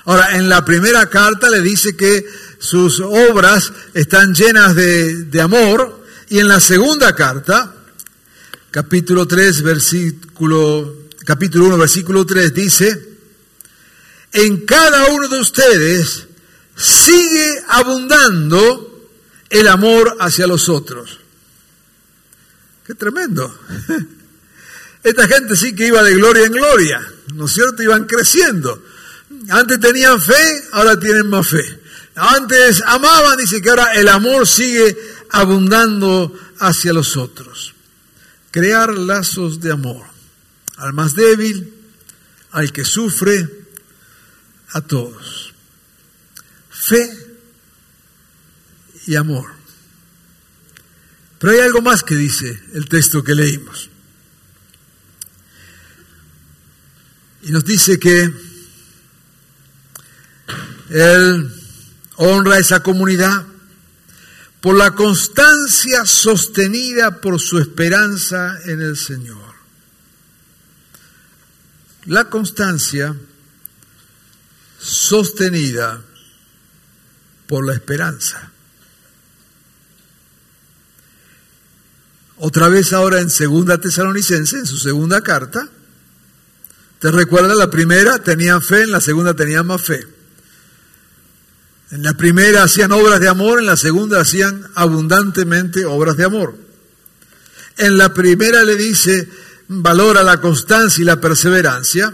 Ahora, 0.10 0.36
en 0.38 0.50
la 0.50 0.66
primera 0.66 1.08
carta 1.08 1.52
le 1.52 1.62
dice 1.62 1.96
que 1.96 2.26
sus 2.58 3.00
obras 3.00 3.72
están 3.94 4.34
llenas 4.34 4.74
de, 4.74 5.26
de 5.26 5.40
amor 5.40 6.04
y 6.30 6.40
en 6.40 6.48
la 6.48 6.60
segunda 6.60 7.14
carta 7.14 7.76
capítulo 8.72 9.28
3, 9.28 9.62
versículo, 9.62 11.10
capítulo 11.24 11.66
1, 11.66 11.78
versículo 11.78 12.26
3 12.26 12.52
dice, 12.52 13.18
en 14.32 14.66
cada 14.66 15.12
uno 15.12 15.28
de 15.28 15.42
ustedes 15.42 16.26
sigue 16.76 17.64
abundando 17.68 19.12
el 19.48 19.68
amor 19.68 20.18
hacia 20.20 20.48
los 20.48 20.70
otros. 20.70 21.20
Qué 22.84 22.96
tremendo. 22.96 23.60
Esta 25.04 25.28
gente 25.28 25.56
sí 25.56 25.76
que 25.76 25.86
iba 25.86 26.02
de 26.02 26.16
gloria 26.16 26.48
en 26.48 26.54
gloria, 26.54 27.14
¿no 27.36 27.46
es 27.46 27.52
cierto? 27.52 27.84
Iban 27.84 28.06
creciendo. 28.06 28.89
Antes 29.50 29.80
tenían 29.80 30.22
fe, 30.22 30.64
ahora 30.72 31.00
tienen 31.00 31.28
más 31.30 31.48
fe. 31.48 31.80
Antes 32.16 32.82
amaban, 32.86 33.38
dice 33.38 33.62
que 33.62 33.70
ahora 33.70 33.94
el 33.94 34.08
amor 34.08 34.48
sigue 34.48 34.98
abundando 35.32 36.34
hacia 36.60 36.94
los 36.94 37.18
otros 37.18 37.74
crear 38.52 38.94
lazos 38.94 39.60
de 39.60 39.72
amor 39.72 40.06
al 40.78 40.94
más 40.94 41.14
débil, 41.14 41.74
al 42.52 42.72
que 42.72 42.86
sufre, 42.86 43.48
a 44.72 44.82
todos. 44.82 45.54
Fe 46.70 47.38
y 49.08 49.16
amor. 49.16 49.52
Pero 51.38 51.54
hay 51.54 51.60
algo 51.60 51.82
más 51.82 52.04
que 52.04 52.16
dice 52.16 52.62
el 52.74 52.88
texto 52.88 53.24
que 53.24 53.36
leímos. 53.36 53.90
Y 57.42 57.52
nos 57.52 57.66
dice 57.66 58.00
que 58.00 58.32
Él 60.90 61.52
honra 62.16 62.56
a 62.56 62.60
esa 62.60 62.82
comunidad 62.82 63.46
por 64.62 64.76
la 64.76 64.92
constancia 64.92 66.06
sostenida 66.06 67.22
por 67.22 67.40
su 67.40 67.60
esperanza 67.60 68.58
en 68.66 68.82
el 68.82 68.98
Señor. 68.98 69.56
La 72.06 72.30
constancia 72.30 73.16
sostenida 74.80 76.02
por 77.48 77.66
la 77.66 77.74
esperanza. 77.74 78.52
Otra 82.38 82.70
vez 82.70 82.94
ahora 82.94 83.20
en 83.20 83.30
Segunda 83.30 83.80
Tesalonicense, 83.80 84.60
en 84.60 84.66
su 84.66 84.78
segunda 84.78 85.22
carta, 85.22 85.68
te 87.00 87.12
recuerda 87.12 87.54
la 87.54 87.70
primera 87.70 88.20
tenían 88.20 88.62
fe, 88.62 88.84
en 88.84 88.92
la 88.92 89.02
segunda 89.02 89.34
tenían 89.34 89.68
más 89.68 89.82
fe. 89.82 90.19
En 91.92 92.04
la 92.04 92.14
primera 92.14 92.64
hacían 92.64 92.92
obras 92.92 93.20
de 93.20 93.28
amor, 93.28 93.60
en 93.60 93.66
la 93.66 93.78
segunda 93.78 94.22
hacían 94.22 94.70
abundantemente 94.76 95.86
obras 95.86 96.18
de 96.18 96.26
amor. 96.26 96.56
En 97.78 97.98
la 97.98 98.14
primera 98.14 98.64
le 98.64 98.76
dice, 98.76 99.28
valora 99.70 100.22
la 100.22 100.40
constancia 100.40 101.02
y 101.02 101.06
la 101.06 101.20
perseverancia. 101.20 102.14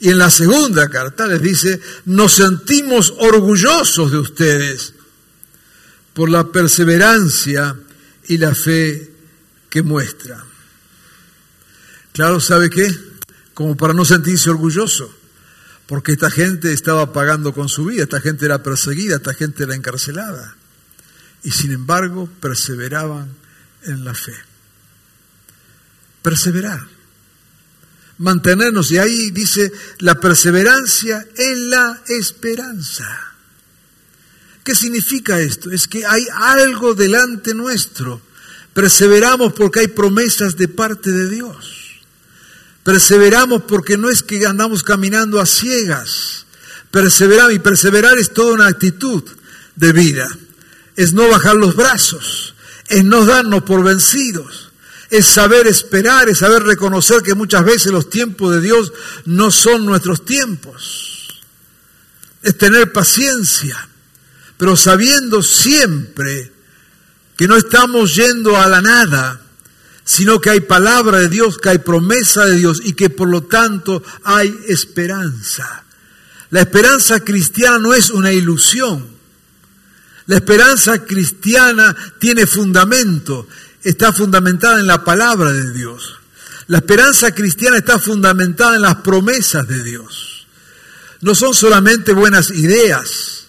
Y 0.00 0.08
en 0.08 0.18
la 0.18 0.30
segunda 0.30 0.88
carta 0.88 1.26
les 1.26 1.42
dice, 1.42 1.78
nos 2.06 2.32
sentimos 2.32 3.12
orgullosos 3.18 4.10
de 4.10 4.18
ustedes 4.18 4.94
por 6.14 6.30
la 6.30 6.44
perseverancia 6.48 7.76
y 8.28 8.38
la 8.38 8.54
fe 8.54 9.10
que 9.68 9.82
muestran. 9.82 10.42
Claro, 12.12 12.40
¿sabe 12.40 12.70
qué? 12.70 12.90
Como 13.52 13.76
para 13.76 13.92
no 13.92 14.06
sentirse 14.06 14.48
orgulloso 14.48 15.19
porque 15.90 16.12
esta 16.12 16.30
gente 16.30 16.72
estaba 16.72 17.12
pagando 17.12 17.52
con 17.52 17.68
su 17.68 17.86
vida, 17.86 18.04
esta 18.04 18.20
gente 18.20 18.44
era 18.44 18.62
perseguida, 18.62 19.16
esta 19.16 19.34
gente 19.34 19.64
era 19.64 19.74
encarcelada. 19.74 20.54
Y 21.42 21.50
sin 21.50 21.72
embargo 21.72 22.30
perseveraban 22.38 23.28
en 23.82 24.04
la 24.04 24.14
fe. 24.14 24.36
Perseverar. 26.22 26.86
Mantenernos. 28.18 28.92
Y 28.92 28.98
ahí 28.98 29.32
dice 29.32 29.72
la 29.98 30.14
perseverancia 30.20 31.26
en 31.36 31.70
la 31.70 32.00
esperanza. 32.06 33.34
¿Qué 34.62 34.76
significa 34.76 35.40
esto? 35.40 35.72
Es 35.72 35.88
que 35.88 36.06
hay 36.06 36.24
algo 36.32 36.94
delante 36.94 37.52
nuestro 37.52 38.22
Perseveramos 38.72 39.52
porque 39.54 39.80
hay 39.80 39.88
promesas 39.88 40.56
de 40.56 40.68
parte 40.68 41.10
de 41.10 41.28
Dios. 41.28 41.79
Perseveramos 42.84 43.62
porque 43.62 43.98
no 43.98 44.08
es 44.08 44.22
que 44.22 44.46
andamos 44.46 44.82
caminando 44.82 45.40
a 45.40 45.46
ciegas. 45.46 46.46
Perseveramos 46.90 47.54
y 47.54 47.58
perseverar 47.58 48.18
es 48.18 48.32
toda 48.32 48.54
una 48.54 48.66
actitud 48.66 49.22
de 49.76 49.92
vida. 49.92 50.28
Es 50.96 51.12
no 51.12 51.28
bajar 51.28 51.56
los 51.56 51.76
brazos, 51.76 52.54
es 52.88 53.04
no 53.04 53.24
darnos 53.24 53.62
por 53.62 53.84
vencidos, 53.84 54.70
es 55.08 55.26
saber 55.26 55.66
esperar, 55.66 56.28
es 56.28 56.38
saber 56.38 56.62
reconocer 56.62 57.22
que 57.22 57.34
muchas 57.34 57.64
veces 57.64 57.92
los 57.92 58.10
tiempos 58.10 58.54
de 58.54 58.60
Dios 58.60 58.92
no 59.24 59.50
son 59.50 59.86
nuestros 59.86 60.24
tiempos. 60.24 61.40
Es 62.42 62.56
tener 62.56 62.92
paciencia, 62.92 63.88
pero 64.56 64.76
sabiendo 64.76 65.42
siempre 65.42 66.52
que 67.36 67.48
no 67.48 67.56
estamos 67.56 68.14
yendo 68.14 68.56
a 68.56 68.68
la 68.68 68.82
nada, 68.82 69.40
sino 70.04 70.40
que 70.40 70.50
hay 70.50 70.60
palabra 70.60 71.18
de 71.18 71.28
Dios, 71.28 71.58
que 71.58 71.70
hay 71.70 71.78
promesa 71.78 72.46
de 72.46 72.56
Dios 72.56 72.80
y 72.84 72.94
que 72.94 73.10
por 73.10 73.28
lo 73.28 73.44
tanto 73.44 74.02
hay 74.24 74.54
esperanza. 74.68 75.84
La 76.50 76.60
esperanza 76.60 77.20
cristiana 77.20 77.78
no 77.78 77.94
es 77.94 78.10
una 78.10 78.32
ilusión. 78.32 79.06
La 80.26 80.36
esperanza 80.36 81.04
cristiana 81.04 81.96
tiene 82.18 82.46
fundamento, 82.46 83.48
está 83.82 84.12
fundamentada 84.12 84.80
en 84.80 84.86
la 84.86 85.04
palabra 85.04 85.52
de 85.52 85.72
Dios. 85.72 86.18
La 86.66 86.78
esperanza 86.78 87.32
cristiana 87.34 87.78
está 87.78 87.98
fundamentada 87.98 88.76
en 88.76 88.82
las 88.82 88.96
promesas 88.96 89.66
de 89.66 89.82
Dios. 89.82 90.46
No 91.20 91.34
son 91.34 91.52
solamente 91.54 92.12
buenas 92.12 92.50
ideas, 92.50 93.39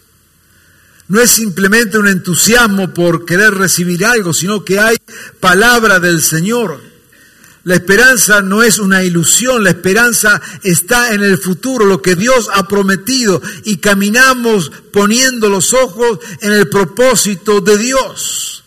no 1.11 1.19
es 1.19 1.31
simplemente 1.31 1.97
un 1.97 2.07
entusiasmo 2.07 2.93
por 2.93 3.25
querer 3.25 3.53
recibir 3.53 4.05
algo, 4.05 4.33
sino 4.33 4.63
que 4.63 4.79
hay 4.79 4.95
palabra 5.41 5.99
del 5.99 6.21
Señor. 6.21 6.79
La 7.65 7.75
esperanza 7.75 8.41
no 8.41 8.63
es 8.63 8.79
una 8.79 9.03
ilusión, 9.03 9.61
la 9.61 9.71
esperanza 9.71 10.41
está 10.63 11.13
en 11.13 11.21
el 11.21 11.37
futuro, 11.37 11.85
lo 11.85 12.01
que 12.01 12.15
Dios 12.15 12.47
ha 12.53 12.65
prometido, 12.65 13.41
y 13.65 13.77
caminamos 13.77 14.71
poniendo 14.93 15.49
los 15.49 15.73
ojos 15.73 16.19
en 16.39 16.53
el 16.53 16.69
propósito 16.69 17.59
de 17.59 17.77
Dios. 17.77 18.63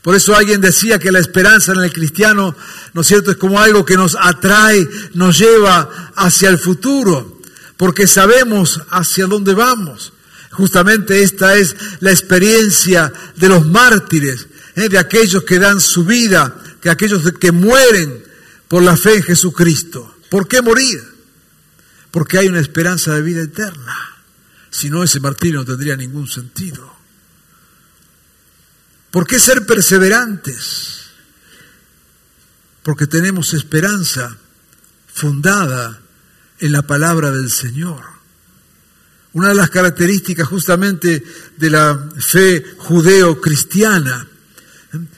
Por 0.00 0.14
eso 0.16 0.34
alguien 0.34 0.62
decía 0.62 0.98
que 0.98 1.12
la 1.12 1.18
esperanza 1.20 1.72
en 1.72 1.82
el 1.82 1.92
cristiano, 1.92 2.56
¿no 2.94 3.02
es 3.02 3.06
cierto?, 3.06 3.32
es 3.32 3.36
como 3.36 3.60
algo 3.60 3.84
que 3.84 3.98
nos 3.98 4.16
atrae, 4.18 4.88
nos 5.12 5.38
lleva 5.38 5.90
hacia 6.16 6.48
el 6.48 6.56
futuro, 6.56 7.38
porque 7.76 8.06
sabemos 8.06 8.80
hacia 8.88 9.26
dónde 9.26 9.52
vamos. 9.52 10.14
Justamente 10.52 11.22
esta 11.22 11.56
es 11.56 11.74
la 12.00 12.10
experiencia 12.10 13.10
de 13.36 13.48
los 13.48 13.66
mártires, 13.66 14.48
¿eh? 14.76 14.88
de 14.88 14.98
aquellos 14.98 15.44
que 15.44 15.58
dan 15.58 15.80
su 15.80 16.04
vida, 16.04 16.54
de 16.82 16.90
aquellos 16.90 17.32
que 17.40 17.52
mueren 17.52 18.22
por 18.68 18.82
la 18.82 18.96
fe 18.96 19.16
en 19.16 19.22
Jesucristo. 19.22 20.16
¿Por 20.30 20.46
qué 20.46 20.60
morir? 20.60 21.02
Porque 22.10 22.38
hay 22.38 22.48
una 22.48 22.60
esperanza 22.60 23.14
de 23.14 23.22
vida 23.22 23.42
eterna. 23.42 23.96
Si 24.70 24.90
no, 24.90 25.02
ese 25.02 25.20
martirio 25.20 25.60
no 25.60 25.64
tendría 25.64 25.96
ningún 25.96 26.28
sentido. 26.28 26.92
¿Por 29.10 29.26
qué 29.26 29.38
ser 29.38 29.64
perseverantes? 29.64 31.02
Porque 32.82 33.06
tenemos 33.06 33.54
esperanza 33.54 34.36
fundada 35.06 36.00
en 36.58 36.72
la 36.72 36.82
palabra 36.82 37.30
del 37.30 37.50
Señor. 37.50 38.11
Una 39.34 39.48
de 39.48 39.54
las 39.54 39.70
características 39.70 40.46
justamente 40.46 41.24
de 41.56 41.70
la 41.70 42.08
fe 42.18 42.64
judeo-cristiana 42.78 44.26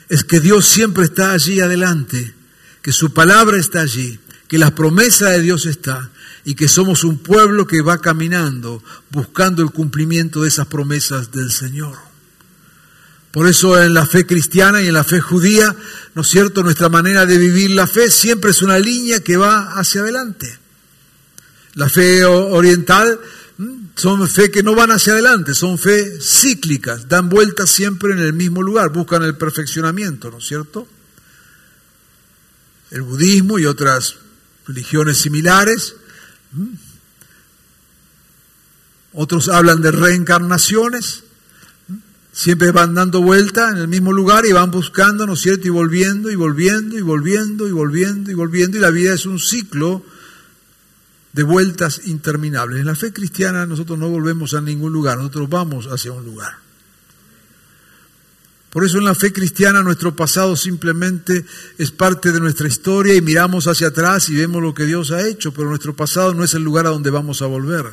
es 0.08 0.22
que 0.24 0.40
Dios 0.40 0.66
siempre 0.66 1.04
está 1.04 1.32
allí 1.32 1.60
adelante, 1.60 2.34
que 2.80 2.92
su 2.92 3.12
palabra 3.12 3.56
está 3.56 3.80
allí, 3.80 4.20
que 4.46 4.58
la 4.58 4.74
promesa 4.74 5.30
de 5.30 5.42
Dios 5.42 5.66
está 5.66 6.10
y 6.44 6.54
que 6.54 6.68
somos 6.68 7.02
un 7.02 7.18
pueblo 7.18 7.66
que 7.66 7.82
va 7.82 8.00
caminando 8.00 8.82
buscando 9.10 9.62
el 9.62 9.70
cumplimiento 9.70 10.42
de 10.42 10.48
esas 10.48 10.66
promesas 10.66 11.32
del 11.32 11.50
Señor. 11.50 11.96
Por 13.32 13.48
eso 13.48 13.82
en 13.82 13.94
la 13.94 14.06
fe 14.06 14.26
cristiana 14.26 14.80
y 14.80 14.86
en 14.86 14.92
la 14.92 15.02
fe 15.02 15.20
judía, 15.20 15.74
¿no 16.14 16.22
es 16.22 16.28
cierto? 16.28 16.62
Nuestra 16.62 16.88
manera 16.88 17.26
de 17.26 17.36
vivir 17.36 17.72
la 17.72 17.88
fe 17.88 18.08
siempre 18.08 18.52
es 18.52 18.62
una 18.62 18.78
línea 18.78 19.24
que 19.24 19.36
va 19.36 19.72
hacia 19.72 20.02
adelante. 20.02 20.56
La 21.74 21.88
fe 21.88 22.24
oriental 22.24 23.18
son 23.96 24.28
fe 24.28 24.50
que 24.50 24.62
no 24.62 24.74
van 24.74 24.90
hacia 24.90 25.12
adelante, 25.12 25.54
son 25.54 25.78
fe 25.78 26.18
cíclicas, 26.20 27.08
dan 27.08 27.28
vueltas 27.28 27.70
siempre 27.70 28.12
en 28.12 28.18
el 28.18 28.32
mismo 28.32 28.62
lugar, 28.62 28.92
buscan 28.92 29.22
el 29.22 29.36
perfeccionamiento, 29.36 30.30
¿no 30.30 30.38
es 30.38 30.46
cierto? 30.46 30.88
El 32.90 33.02
budismo 33.02 33.58
y 33.58 33.66
otras 33.66 34.16
religiones 34.66 35.18
similares. 35.18 35.96
Otros 39.12 39.48
hablan 39.48 39.80
de 39.80 39.90
reencarnaciones. 39.90 41.22
Siempre 42.32 42.72
van 42.72 42.94
dando 42.94 43.20
vuelta 43.20 43.70
en 43.70 43.78
el 43.78 43.88
mismo 43.88 44.12
lugar 44.12 44.44
y 44.44 44.52
van 44.52 44.72
buscando, 44.72 45.24
¿no 45.26 45.34
es 45.34 45.40
cierto? 45.40 45.68
Y 45.68 45.70
volviendo 45.70 46.30
y 46.30 46.34
volviendo 46.34 46.98
y 46.98 47.00
volviendo 47.00 47.68
y 47.68 47.72
volviendo 47.72 48.30
y 48.30 48.34
volviendo. 48.34 48.76
Y 48.76 48.80
la 48.80 48.90
vida 48.90 49.14
es 49.14 49.24
un 49.26 49.38
ciclo 49.38 50.04
de 51.34 51.42
vueltas 51.42 52.02
interminables. 52.06 52.78
En 52.78 52.86
la 52.86 52.94
fe 52.94 53.12
cristiana 53.12 53.66
nosotros 53.66 53.98
no 53.98 54.08
volvemos 54.08 54.54
a 54.54 54.60
ningún 54.60 54.92
lugar, 54.92 55.18
nosotros 55.18 55.50
vamos 55.50 55.86
hacia 55.86 56.12
un 56.12 56.24
lugar. 56.24 56.54
Por 58.70 58.84
eso 58.84 58.98
en 58.98 59.04
la 59.04 59.14
fe 59.14 59.32
cristiana 59.32 59.82
nuestro 59.82 60.14
pasado 60.14 60.56
simplemente 60.56 61.44
es 61.76 61.90
parte 61.90 62.30
de 62.32 62.40
nuestra 62.40 62.68
historia 62.68 63.14
y 63.14 63.20
miramos 63.20 63.66
hacia 63.66 63.88
atrás 63.88 64.28
y 64.28 64.36
vemos 64.36 64.62
lo 64.62 64.74
que 64.74 64.84
Dios 64.84 65.10
ha 65.10 65.26
hecho, 65.26 65.52
pero 65.52 65.68
nuestro 65.68 65.94
pasado 65.94 66.34
no 66.34 66.44
es 66.44 66.54
el 66.54 66.62
lugar 66.62 66.86
a 66.86 66.90
donde 66.90 67.10
vamos 67.10 67.42
a 67.42 67.46
volver. 67.46 67.92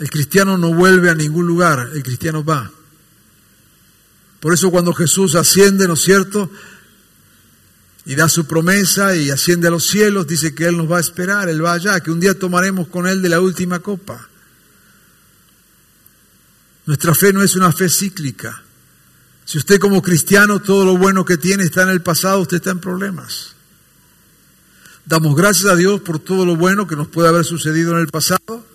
El 0.00 0.10
cristiano 0.10 0.58
no 0.58 0.74
vuelve 0.74 1.08
a 1.08 1.14
ningún 1.14 1.46
lugar, 1.46 1.90
el 1.94 2.02
cristiano 2.02 2.44
va. 2.44 2.70
Por 4.40 4.52
eso 4.54 4.72
cuando 4.72 4.92
Jesús 4.92 5.36
asciende, 5.36 5.86
¿no 5.86 5.94
es 5.94 6.02
cierto? 6.02 6.50
Y 8.04 8.14
da 8.14 8.28
su 8.28 8.46
promesa 8.46 9.14
y 9.14 9.30
asciende 9.30 9.68
a 9.68 9.70
los 9.70 9.86
cielos, 9.86 10.26
dice 10.26 10.54
que 10.54 10.66
Él 10.66 10.76
nos 10.76 10.90
va 10.90 10.98
a 10.98 11.00
esperar, 11.00 11.48
Él 11.48 11.64
va 11.64 11.74
allá, 11.74 12.00
que 12.00 12.10
un 12.10 12.20
día 12.20 12.38
tomaremos 12.38 12.88
con 12.88 13.06
Él 13.06 13.22
de 13.22 13.28
la 13.28 13.40
última 13.40 13.78
copa. 13.78 14.28
Nuestra 16.86 17.14
fe 17.14 17.32
no 17.32 17.42
es 17.42 17.54
una 17.54 17.70
fe 17.70 17.88
cíclica. 17.88 18.62
Si 19.44 19.58
usted 19.58 19.78
como 19.78 20.02
cristiano 20.02 20.60
todo 20.60 20.84
lo 20.84 20.96
bueno 20.96 21.24
que 21.24 21.36
tiene 21.36 21.64
está 21.64 21.82
en 21.82 21.90
el 21.90 22.02
pasado, 22.02 22.40
usted 22.40 22.56
está 22.56 22.70
en 22.70 22.80
problemas. 22.80 23.54
Damos 25.04 25.36
gracias 25.36 25.70
a 25.70 25.76
Dios 25.76 26.00
por 26.00 26.18
todo 26.18 26.44
lo 26.44 26.56
bueno 26.56 26.86
que 26.86 26.96
nos 26.96 27.08
puede 27.08 27.28
haber 27.28 27.44
sucedido 27.44 27.92
en 27.92 27.98
el 27.98 28.08
pasado, 28.08 28.66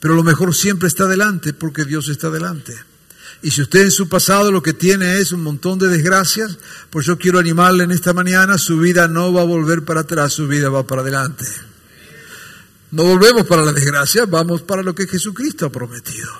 pero 0.00 0.14
lo 0.14 0.22
mejor 0.22 0.54
siempre 0.54 0.88
está 0.88 1.06
delante 1.06 1.52
porque 1.52 1.84
Dios 1.84 2.08
está 2.08 2.30
delante. 2.30 2.74
Y 3.42 3.50
si 3.50 3.62
usted 3.62 3.82
en 3.82 3.90
su 3.90 4.08
pasado 4.08 4.52
lo 4.52 4.62
que 4.62 4.72
tiene 4.72 5.18
es 5.18 5.32
un 5.32 5.42
montón 5.42 5.78
de 5.78 5.88
desgracias, 5.88 6.58
pues 6.90 7.06
yo 7.06 7.18
quiero 7.18 7.40
animarle 7.40 7.84
en 7.84 7.90
esta 7.90 8.12
mañana, 8.12 8.56
su 8.56 8.78
vida 8.78 9.08
no 9.08 9.32
va 9.32 9.40
a 9.40 9.44
volver 9.44 9.84
para 9.84 10.02
atrás, 10.02 10.32
su 10.32 10.46
vida 10.46 10.68
va 10.68 10.86
para 10.86 11.02
adelante. 11.02 11.44
No 12.92 13.04
volvemos 13.04 13.46
para 13.46 13.64
la 13.64 13.72
desgracia, 13.72 14.26
vamos 14.26 14.62
para 14.62 14.82
lo 14.82 14.94
que 14.94 15.08
Jesucristo 15.08 15.66
ha 15.66 15.72
prometido. 15.72 16.30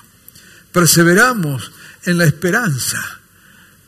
Perseveramos 0.71 1.73
en 2.05 2.19
la 2.19 2.25
esperanza 2.25 3.21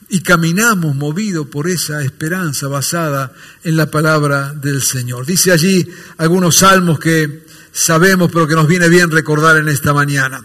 y 0.08 0.20
caminamos 0.20 0.96
movidos 0.96 1.46
por 1.46 1.68
esa 1.68 2.02
esperanza 2.02 2.66
basada 2.66 3.32
en 3.62 3.76
la 3.76 3.90
palabra 3.90 4.52
del 4.54 4.82
Señor. 4.82 5.24
Dice 5.24 5.52
allí 5.52 5.88
algunos 6.18 6.56
salmos 6.56 6.98
que 6.98 7.46
sabemos, 7.70 8.30
pero 8.32 8.48
que 8.48 8.54
nos 8.54 8.66
viene 8.66 8.88
bien 8.88 9.10
recordar 9.10 9.56
en 9.58 9.68
esta 9.68 9.92
mañana. 9.92 10.42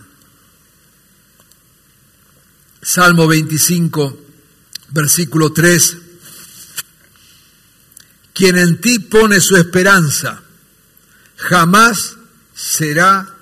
Salmo 2.82 3.28
25, 3.28 4.18
versículo 4.90 5.52
3. 5.52 5.98
Quien 8.34 8.58
en 8.58 8.80
ti 8.80 9.00
pone 9.00 9.42
su 9.42 9.58
esperanza, 9.58 10.42
jamás 11.36 12.16
será 12.56 13.36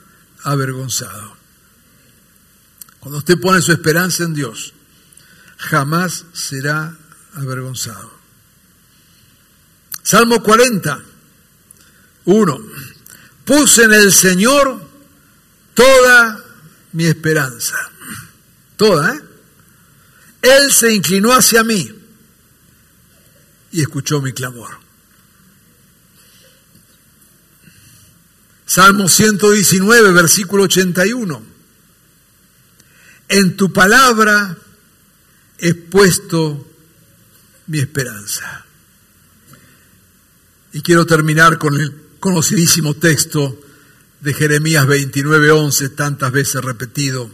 avergonzado. 0.44 1.38
Cuando 3.00 3.20
usted 3.20 3.40
pone 3.40 3.62
su 3.62 3.72
esperanza 3.72 4.24
en 4.24 4.34
Dios, 4.34 4.74
jamás 5.58 6.26
será 6.34 6.98
avergonzado. 7.36 8.18
Salmo 10.02 10.42
40, 10.42 11.04
1. 12.26 12.60
Puse 13.46 13.84
en 13.84 13.94
el 13.94 14.12
Señor 14.12 14.82
toda 15.74 16.44
mi 16.94 17.06
esperanza. 17.06 17.76
Toda, 18.78 19.16
¿eh? 19.16 19.22
Él 20.42 20.72
se 20.72 20.94
inclinó 20.94 21.34
hacia 21.34 21.64
mí 21.64 21.92
y 23.72 23.82
escuchó 23.82 24.22
mi 24.22 24.32
clamor. 24.32 24.78
Salmo 28.66 29.10
119, 29.10 30.12
versículo 30.12 30.64
81. 30.64 31.42
En 33.30 33.58
tu 33.58 33.74
palabra 33.74 34.58
he 35.58 35.74
puesto 35.74 36.68
mi 37.68 37.80
esperanza. 37.80 38.66
Y 40.74 40.82
quiero 40.82 41.06
terminar 41.06 41.58
con 41.58 41.80
el 41.80 41.94
conocidísimo 42.20 42.94
texto 42.94 43.60
de 44.22 44.34
Jeremías 44.34 44.86
29:11, 44.86 45.90
tantas 45.96 46.32
veces 46.32 46.64
repetido, 46.64 47.32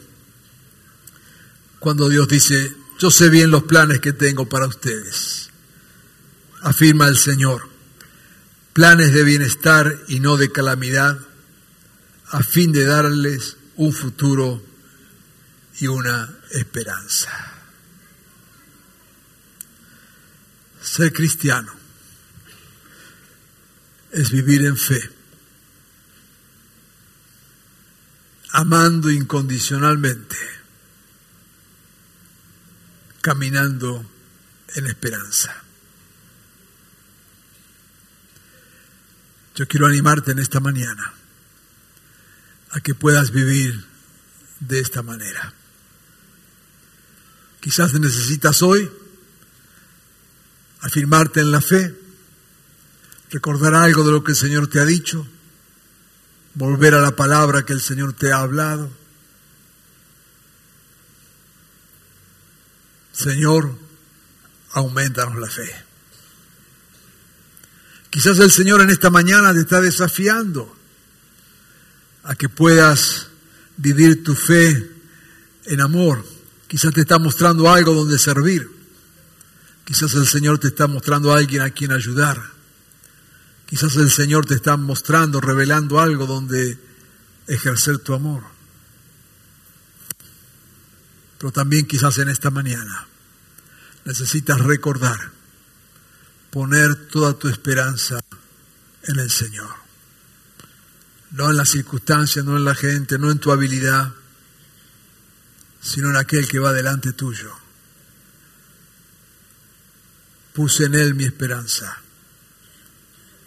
cuando 1.84 2.08
Dios 2.08 2.30
dice, 2.30 2.74
yo 2.98 3.12
sé 3.12 3.28
bien 3.28 3.52
los 3.52 3.64
planes 3.64 4.00
que 4.00 4.14
tengo 4.14 4.48
para 4.48 4.68
ustedes, 4.68 5.50
afirma 6.62 7.10
el 7.10 7.18
Señor, 7.18 7.68
planes 8.72 9.12
de 9.12 9.26
bienestar 9.26 10.00
y 10.08 10.22
no 10.22 10.38
de 10.38 10.50
calamidad, 10.50 11.20
a 12.30 12.42
fin 12.42 12.72
de 12.72 12.86
darles 12.86 13.58
un 13.76 13.92
futuro 13.92 14.64
y 15.82 15.88
una 15.88 16.34
esperanza. 16.52 17.52
Ser 20.82 21.12
cristiano 21.12 21.74
es 24.14 24.32
vivir 24.32 24.64
en 24.64 24.78
fe, 24.78 25.10
amando 28.54 29.12
incondicionalmente, 29.12 30.53
caminando 33.24 34.06
en 34.76 34.86
esperanza. 34.86 35.64
Yo 39.56 39.66
quiero 39.66 39.88
animarte 39.88 40.34
en 40.34 40.40
esta 40.40 40.60
mañana 40.60 41.14
a 42.72 42.82
que 42.82 42.94
puedas 42.94 43.32
vivir 43.32 43.86
de 44.60 44.82
esta 44.82 45.04
manera. 45.04 45.54
Quizás 47.62 47.94
necesitas 47.94 48.62
hoy 48.62 48.92
afirmarte 50.82 51.40
en 51.40 51.52
la 51.52 51.62
fe, 51.62 51.96
recordar 53.32 53.74
algo 53.74 54.04
de 54.04 54.12
lo 54.12 54.22
que 54.26 54.34
el 54.34 54.38
Señor 54.38 54.68
te 54.68 54.82
ha 54.82 54.86
dicho, 54.86 55.26
volver 56.56 56.94
a 56.94 57.02
la 57.02 57.16
palabra 57.16 57.64
que 57.64 57.72
el 57.72 57.80
Señor 57.80 58.12
te 58.12 58.34
ha 58.34 58.40
hablado. 58.40 59.03
Señor, 63.14 63.74
aumentanos 64.72 65.38
la 65.38 65.50
fe. 65.50 65.74
Quizás 68.10 68.38
el 68.40 68.52
Señor 68.52 68.82
en 68.82 68.90
esta 68.90 69.10
mañana 69.10 69.54
te 69.54 69.62
está 69.62 69.80
desafiando 69.80 70.76
a 72.24 72.36
que 72.36 72.50
puedas 72.50 73.28
vivir 73.78 74.24
tu 74.24 74.36
fe 74.36 74.92
en 75.66 75.82
amor 75.82 76.24
Quizás 76.74 76.92
te 76.92 77.02
está 77.02 77.20
mostrando 77.20 77.72
algo 77.72 77.94
donde 77.94 78.18
servir. 78.18 78.68
Quizás 79.86 80.16
el 80.16 80.26
Señor 80.26 80.58
te 80.58 80.70
está 80.70 80.88
mostrando 80.88 81.32
a 81.32 81.38
alguien 81.38 81.62
a 81.62 81.70
quien 81.70 81.92
ayudar. 81.92 82.42
Quizás 83.68 83.96
el 83.98 84.10
Señor 84.10 84.48
te 84.48 84.56
está 84.56 84.76
mostrando, 84.76 85.40
revelando 85.40 86.00
algo 86.00 86.26
donde 86.26 86.80
ejercer 87.46 88.00
tu 88.00 88.16
amor. 88.16 88.42
Pero 91.44 91.52
también 91.52 91.86
quizás 91.86 92.18
en 92.20 92.30
esta 92.30 92.52
mañana 92.52 93.06
necesitas 94.06 94.62
recordar, 94.62 95.20
poner 96.50 97.10
toda 97.10 97.38
tu 97.38 97.50
esperanza 97.50 98.22
en 99.04 99.20
el 99.20 99.30
Señor. 99.30 99.76
No 101.32 101.50
en 101.50 101.58
las 101.58 101.68
circunstancias, 101.68 102.46
no 102.46 102.56
en 102.56 102.64
la 102.64 102.76
gente, 102.76 103.20
no 103.20 103.30
en 103.30 103.40
tu 103.40 103.52
habilidad, 103.52 104.14
sino 105.82 106.12
en 106.12 106.16
aquel 106.16 106.48
que 106.48 106.60
va 106.60 106.72
delante 106.72 107.12
tuyo. 107.12 107.54
Puse 110.54 110.86
en 110.86 110.96
él 110.96 111.14
mi 111.14 111.26
esperanza 111.26 111.98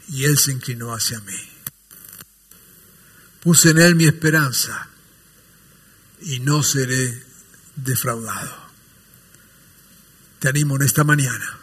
y 0.08 0.26
él 0.26 0.36
se 0.36 0.52
inclinó 0.52 0.92
hacia 0.92 1.18
mí. 1.20 1.48
Puse 3.42 3.70
en 3.70 3.78
él 3.78 3.94
mi 3.94 4.04
esperanza 4.04 4.86
y 6.20 6.40
no 6.40 6.62
seré 6.62 7.24
defraudado. 7.76 8.66
Te 10.40 10.48
animo 10.48 10.76
en 10.76 10.82
esta 10.82 11.04
mañana 11.04 11.58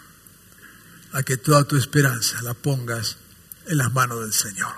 a 1.11 1.23
que 1.23 1.37
toda 1.37 1.63
tu 1.65 1.77
esperanza 1.77 2.41
la 2.41 2.53
pongas 2.53 3.17
en 3.67 3.77
las 3.77 3.91
manos 3.93 4.21
del 4.21 4.33
Señor. 4.33 4.73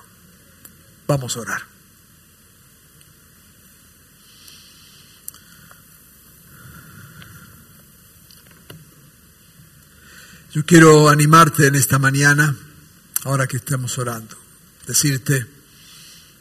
Vamos 1.07 1.37
a 1.37 1.41
orar. 1.41 1.75
Yo 10.51 10.65
quiero 10.65 11.09
animarte 11.09 11.67
en 11.67 11.75
esta 11.75 11.99
mañana, 11.99 12.55
ahora 13.25 13.45
que 13.45 13.57
estamos 13.57 13.97
orando, 13.97 14.37
decirte, 14.87 15.45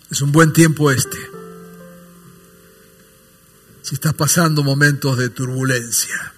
es 0.08 0.22
un 0.22 0.30
buen 0.30 0.52
tiempo 0.52 0.92
este. 0.92 1.33
Si 3.84 3.94
estás 3.94 4.14
pasando 4.14 4.64
momentos 4.64 5.18
de 5.18 5.28
turbulencia, 5.28 6.32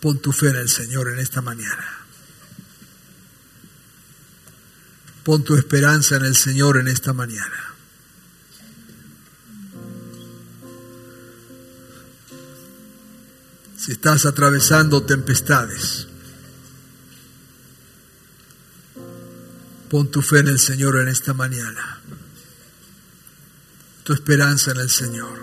pon 0.00 0.18
tu 0.20 0.32
fe 0.32 0.48
en 0.48 0.56
el 0.56 0.68
Señor 0.70 1.12
en 1.12 1.18
esta 1.18 1.42
mañana. 1.42 2.06
Pon 5.24 5.42
tu 5.42 5.56
esperanza 5.56 6.16
en 6.16 6.24
el 6.24 6.36
Señor 6.36 6.78
en 6.78 6.88
esta 6.88 7.12
mañana. 7.12 7.74
si 13.84 13.92
estás 13.92 14.24
atravesando 14.24 15.02
tempestades. 15.02 16.08
Pon 19.90 20.10
tu 20.10 20.22
fe 20.22 20.38
en 20.38 20.48
el 20.48 20.58
Señor 20.58 20.96
en 20.96 21.08
esta 21.08 21.34
mañana, 21.34 22.00
tu 24.04 24.12
esperanza 24.12 24.70
en 24.70 24.76
el 24.76 24.90
Señor. 24.90 25.42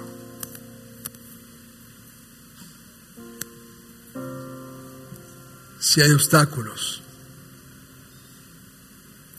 Si 5.80 5.99
hay 5.99 6.12
obstáculos, 6.12 7.01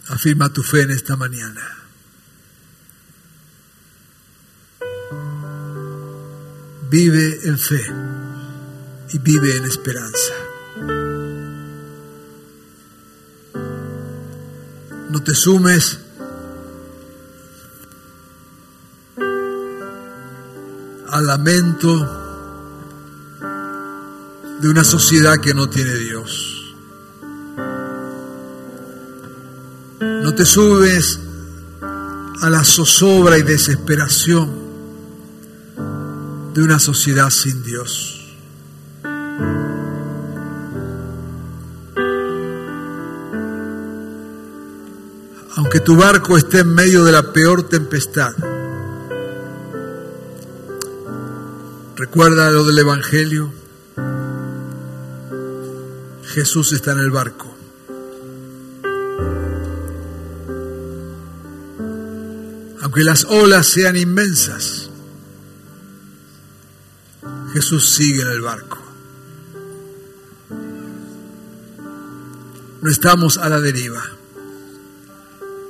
afirma 0.08 0.52
tu 0.52 0.64
fe 0.64 0.82
en 0.82 0.90
esta 0.90 1.16
mañana. 1.16 1.62
Vive 6.90 7.48
en 7.48 7.58
fe 7.58 7.86
y 9.12 9.18
vive 9.18 9.56
en 9.56 9.64
esperanza. 9.64 10.34
No 15.10 15.22
te 15.22 15.34
sumes 15.34 16.00
al 21.12 21.26
lamento 21.26 22.08
de 24.60 24.68
una 24.68 24.82
sociedad 24.82 25.38
que 25.38 25.52
no 25.52 25.68
tiene 25.68 25.94
Dios. 25.94 26.74
No 30.00 30.34
te 30.34 30.46
subes 30.46 31.20
a 32.40 32.48
la 32.48 32.64
zozobra 32.64 33.36
y 33.36 33.42
desesperación 33.42 34.50
de 36.54 36.62
una 36.62 36.78
sociedad 36.78 37.28
sin 37.28 37.62
Dios. 37.62 38.18
Aunque 45.56 45.80
tu 45.80 45.94
barco 45.94 46.38
esté 46.38 46.60
en 46.60 46.74
medio 46.74 47.04
de 47.04 47.12
la 47.12 47.34
peor 47.34 47.64
tempestad, 47.64 48.32
recuerda 52.12 52.50
lo 52.50 52.62
del 52.64 52.78
Evangelio. 52.78 53.50
Jesús 56.24 56.74
está 56.74 56.92
en 56.92 56.98
el 56.98 57.10
barco. 57.10 57.56
Aunque 62.82 63.02
las 63.02 63.24
olas 63.24 63.66
sean 63.66 63.96
inmensas, 63.96 64.90
Jesús 67.54 67.88
sigue 67.88 68.20
en 68.20 68.30
el 68.30 68.42
barco. 68.42 68.78
No 72.82 72.90
estamos 72.90 73.38
a 73.38 73.48
la 73.48 73.58
deriva. 73.58 74.02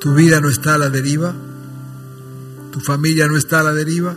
Tu 0.00 0.12
vida 0.12 0.40
no 0.40 0.48
está 0.48 0.74
a 0.74 0.78
la 0.78 0.90
deriva. 0.90 1.32
Tu 2.72 2.80
familia 2.80 3.28
no 3.28 3.36
está 3.36 3.60
a 3.60 3.62
la 3.62 3.74
deriva. 3.74 4.16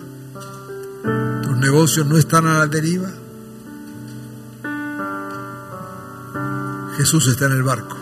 Negocios 1.65 2.05
no 2.05 2.15
están 2.15 2.45
a 2.45 2.59
la 2.59 2.67
deriva. 2.67 3.09
Jesús 6.95 7.27
está 7.27 7.47
en 7.47 7.53
el 7.53 7.63
barco. 7.63 7.97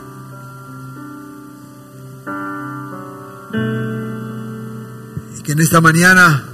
Y 5.37 5.43
que 5.43 5.53
en 5.53 5.61
esta 5.61 5.79
mañana 5.79 6.49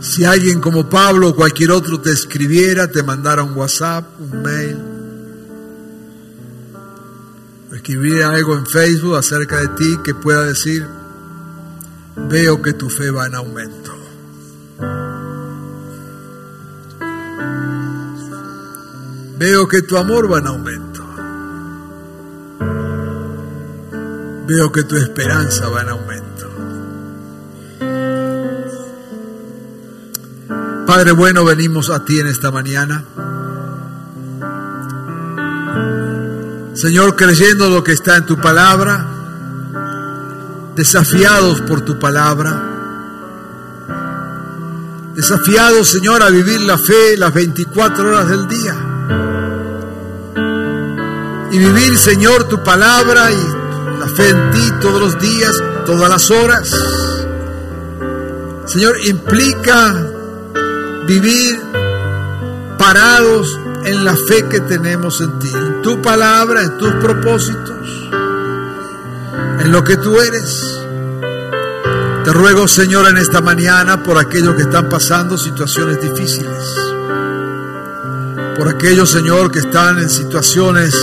Si 0.00 0.24
alguien 0.24 0.60
como 0.60 0.88
Pablo 0.88 1.28
o 1.28 1.36
cualquier 1.36 1.70
otro 1.70 2.00
te 2.00 2.10
escribiera, 2.10 2.90
te 2.90 3.02
mandara 3.02 3.42
un 3.42 3.54
WhatsApp, 3.54 4.04
un 4.18 4.42
mail, 4.42 4.78
escribiera 7.72 8.30
algo 8.30 8.56
en 8.56 8.66
Facebook 8.66 9.16
acerca 9.16 9.60
de 9.60 9.68
ti 9.68 9.98
que 10.02 10.14
pueda 10.14 10.44
decir, 10.44 10.86
veo 12.28 12.60
que 12.60 12.72
tu 12.72 12.88
fe 12.88 13.10
va 13.10 13.26
en 13.26 13.34
aumento. 13.34 13.99
Veo 19.40 19.66
que 19.66 19.80
tu 19.80 19.96
amor 19.96 20.30
va 20.30 20.38
en 20.38 20.48
aumento. 20.48 21.02
Veo 24.46 24.70
que 24.70 24.84
tu 24.84 24.96
esperanza 24.96 25.66
va 25.70 25.80
en 25.80 25.88
aumento. 25.88 26.50
Padre 30.86 31.12
bueno, 31.12 31.46
venimos 31.46 31.88
a 31.88 32.04
ti 32.04 32.20
en 32.20 32.26
esta 32.26 32.50
mañana. 32.50 33.02
Señor, 36.74 37.16
creyendo 37.16 37.70
lo 37.70 37.82
que 37.82 37.92
está 37.92 38.18
en 38.18 38.26
tu 38.26 38.36
palabra, 38.38 39.06
desafiados 40.76 41.62
por 41.62 41.80
tu 41.80 41.98
palabra, 41.98 42.62
desafiados, 45.14 45.88
Señor, 45.88 46.22
a 46.22 46.28
vivir 46.28 46.60
la 46.60 46.76
fe 46.76 47.16
las 47.16 47.32
24 47.32 48.06
horas 48.06 48.28
del 48.28 48.46
día. 48.46 48.89
Vivir, 51.60 51.98
Señor, 51.98 52.44
tu 52.44 52.64
palabra 52.64 53.30
y 53.30 53.98
la 53.98 54.08
fe 54.08 54.30
en 54.30 54.50
ti 54.50 54.72
todos 54.80 54.98
los 54.98 55.18
días, 55.18 55.62
todas 55.84 56.08
las 56.08 56.30
horas. 56.30 56.74
Señor, 58.64 58.96
implica 59.04 59.94
vivir 61.06 61.60
parados 62.78 63.60
en 63.84 64.06
la 64.06 64.16
fe 64.16 64.48
que 64.48 64.60
tenemos 64.60 65.20
en 65.20 65.38
ti, 65.38 65.52
en 65.52 65.82
tu 65.82 66.00
palabra, 66.00 66.62
en 66.62 66.78
tus 66.78 66.94
propósitos, 66.94 68.08
en 69.60 69.70
lo 69.70 69.84
que 69.84 69.98
tú 69.98 70.18
eres. 70.18 70.80
Te 72.24 72.32
ruego, 72.32 72.68
Señor, 72.68 73.06
en 73.06 73.18
esta 73.18 73.42
mañana 73.42 74.02
por 74.02 74.16
aquellos 74.16 74.54
que 74.54 74.62
están 74.62 74.88
pasando 74.88 75.36
situaciones 75.36 76.00
difíciles, 76.00 76.74
por 78.56 78.66
aquellos, 78.66 79.10
Señor, 79.10 79.52
que 79.52 79.58
están 79.58 79.98
en 79.98 80.08
situaciones 80.08 80.96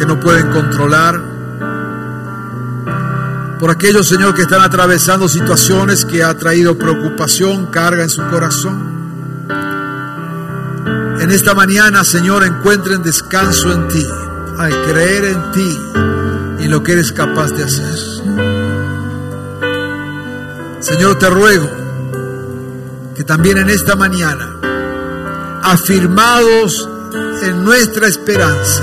que 0.00 0.06
no 0.06 0.18
pueden 0.18 0.50
controlar, 0.50 1.22
por 3.60 3.70
aquellos, 3.70 4.08
Señor, 4.08 4.34
que 4.34 4.42
están 4.42 4.62
atravesando 4.62 5.28
situaciones 5.28 6.04
que 6.04 6.24
ha 6.24 6.34
traído 6.36 6.76
preocupación, 6.76 7.66
carga 7.66 8.02
en 8.02 8.10
su 8.10 8.26
corazón 8.28 8.90
en 11.20 11.30
esta 11.30 11.54
mañana, 11.54 12.02
Señor, 12.02 12.44
encuentren 12.46 13.02
descanso 13.02 13.70
en 13.72 13.88
ti, 13.88 14.06
al 14.58 14.72
creer 14.84 15.26
en 15.26 15.52
ti 15.52 15.78
y 16.60 16.66
lo 16.66 16.82
que 16.82 16.92
eres 16.92 17.12
capaz 17.12 17.50
de 17.50 17.62
hacer. 17.62 17.98
Señor, 20.80 21.18
te 21.18 21.28
ruego 21.28 21.70
que 23.14 23.22
también 23.22 23.58
en 23.58 23.68
esta 23.68 23.96
mañana, 23.96 24.56
afirmados 25.62 26.88
en 27.42 27.64
nuestra 27.64 28.08
esperanza, 28.08 28.82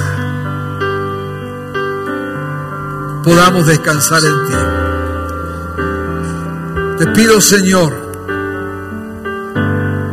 podamos 3.28 3.67
descansar 3.67 4.23
en 4.23 4.45
ti. 4.47 4.53
Te 6.97 7.07
pido, 7.07 7.41
Señor, 7.41 7.93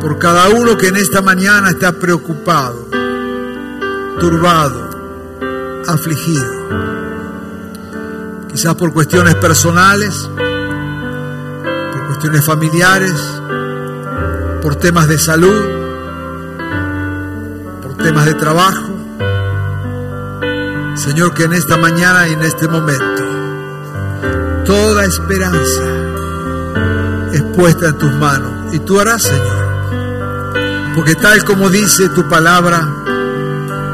por 0.01 0.19
cada 0.19 0.49
uno 0.49 0.77
que 0.77 0.89
en 0.89 0.97
esta 0.97 1.23
mañana 1.23 1.71
está 1.71 1.93
preocupado, 1.93 2.89
turbado, 4.19 4.91
afligido, 5.87 6.51
quizás 8.49 8.75
por 8.75 8.93
cuestiones 8.93 9.37
personales, 9.37 10.29
por 11.93 12.07
cuestiones 12.09 12.45
familiares, 12.45 13.15
por 14.61 14.75
temas 14.75 15.07
de 15.07 15.19
salud, 15.21 15.63
por 17.81 17.97
temas 17.97 18.25
de 18.25 18.35
trabajo. 18.35 18.84
Señor, 21.05 21.35
que 21.35 21.45
en 21.45 21.53
esta 21.53 21.77
mañana 21.77 22.29
y 22.29 22.33
en 22.33 22.43
este 22.43 22.67
momento 22.67 23.23
toda 24.65 25.05
esperanza 25.05 25.83
es 27.33 27.43
puesta 27.57 27.89
en 27.89 27.99
tus 27.99 28.13
manos 28.15 28.75
y 28.75 28.79
tú 28.81 29.01
harás, 29.01 29.23
Señor 29.23 29.65
porque 30.95 31.17
tal 31.17 31.45
como 31.45 31.71
dice 31.71 32.09
tu 32.11 32.29
palabra, 32.29 32.89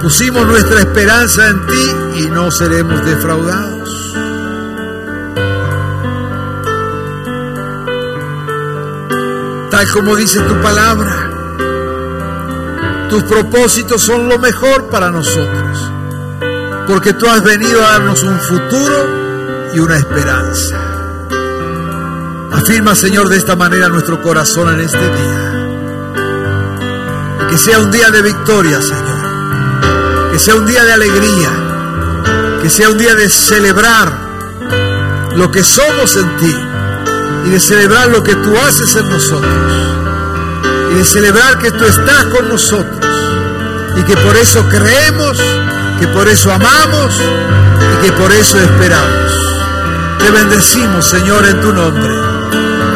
pusimos 0.02 0.46
nuestra 0.46 0.80
esperanza 0.80 1.48
en 1.48 1.66
ti 1.66 1.90
y 2.16 2.30
no 2.30 2.50
seremos 2.50 3.04
defraudados. 3.06 4.14
Tal 9.70 9.90
como 9.92 10.14
dice 10.14 10.40
tu 10.40 10.60
palabra, 10.60 11.30
tus 13.08 13.22
propósitos 13.22 14.02
son 14.02 14.28
lo 14.28 14.38
mejor 14.38 14.90
para 14.90 15.10
nosotros, 15.10 15.89
porque 16.90 17.12
tú 17.12 17.26
has 17.28 17.42
venido 17.44 17.86
a 17.86 17.92
darnos 17.92 18.20
un 18.24 18.40
futuro 18.40 19.70
y 19.72 19.78
una 19.78 19.96
esperanza. 19.96 20.76
Afirma, 22.50 22.96
Señor, 22.96 23.28
de 23.28 23.36
esta 23.36 23.54
manera 23.54 23.88
nuestro 23.88 24.20
corazón 24.20 24.74
en 24.74 24.80
este 24.80 24.98
día. 24.98 25.68
Que 27.48 27.58
sea 27.58 27.78
un 27.78 27.92
día 27.92 28.10
de 28.10 28.22
victoria, 28.22 28.82
Señor. 28.82 30.32
Que 30.32 30.38
sea 30.40 30.56
un 30.56 30.66
día 30.66 30.82
de 30.84 30.92
alegría. 30.92 31.50
Que 32.60 32.68
sea 32.68 32.90
un 32.90 32.98
día 32.98 33.14
de 33.14 33.30
celebrar 33.30 34.12
lo 35.36 35.48
que 35.48 35.62
somos 35.62 36.16
en 36.16 36.36
ti. 36.38 36.56
Y 37.46 37.50
de 37.50 37.60
celebrar 37.60 38.08
lo 38.08 38.24
que 38.24 38.34
tú 38.34 38.52
haces 38.66 38.96
en 38.96 39.08
nosotros. 39.08 39.54
Y 40.90 40.94
de 40.96 41.04
celebrar 41.04 41.56
que 41.58 41.70
tú 41.70 41.84
estás 41.84 42.24
con 42.24 42.48
nosotros. 42.48 43.06
Y 43.96 44.02
que 44.02 44.16
por 44.16 44.36
eso 44.36 44.68
creemos, 44.68 45.38
que 46.00 46.08
por 46.08 46.26
eso 46.28 46.50
amamos 46.50 47.20
y 47.92 48.06
que 48.06 48.12
por 48.12 48.32
eso 48.32 48.58
esperamos. 48.58 49.32
Te 50.18 50.30
bendecimos, 50.30 51.04
Señor, 51.04 51.46
en 51.46 51.60
tu 51.60 51.72
nombre. 51.72 52.14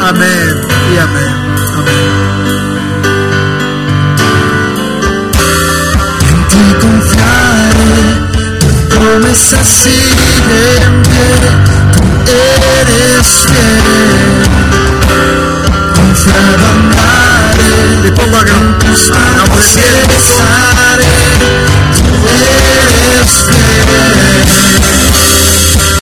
Amén 0.01 0.61
y 0.93 0.97
amén. 0.97 1.35
Amén. 1.77 2.35
promesas 8.89 9.67
siguen 9.67 11.01
pie, 11.03 11.29
tú 11.95 12.03
eres 12.81 13.27
fiel. 13.47 14.43
Confiado 15.95 16.65
andaré, 16.75 18.01
le 18.03 18.11
pongo 18.11 18.37
a 18.37 18.43
tus 18.79 19.09
manos 19.11 19.45
Holy 22.27 23.27
Spirit. 23.27 24.74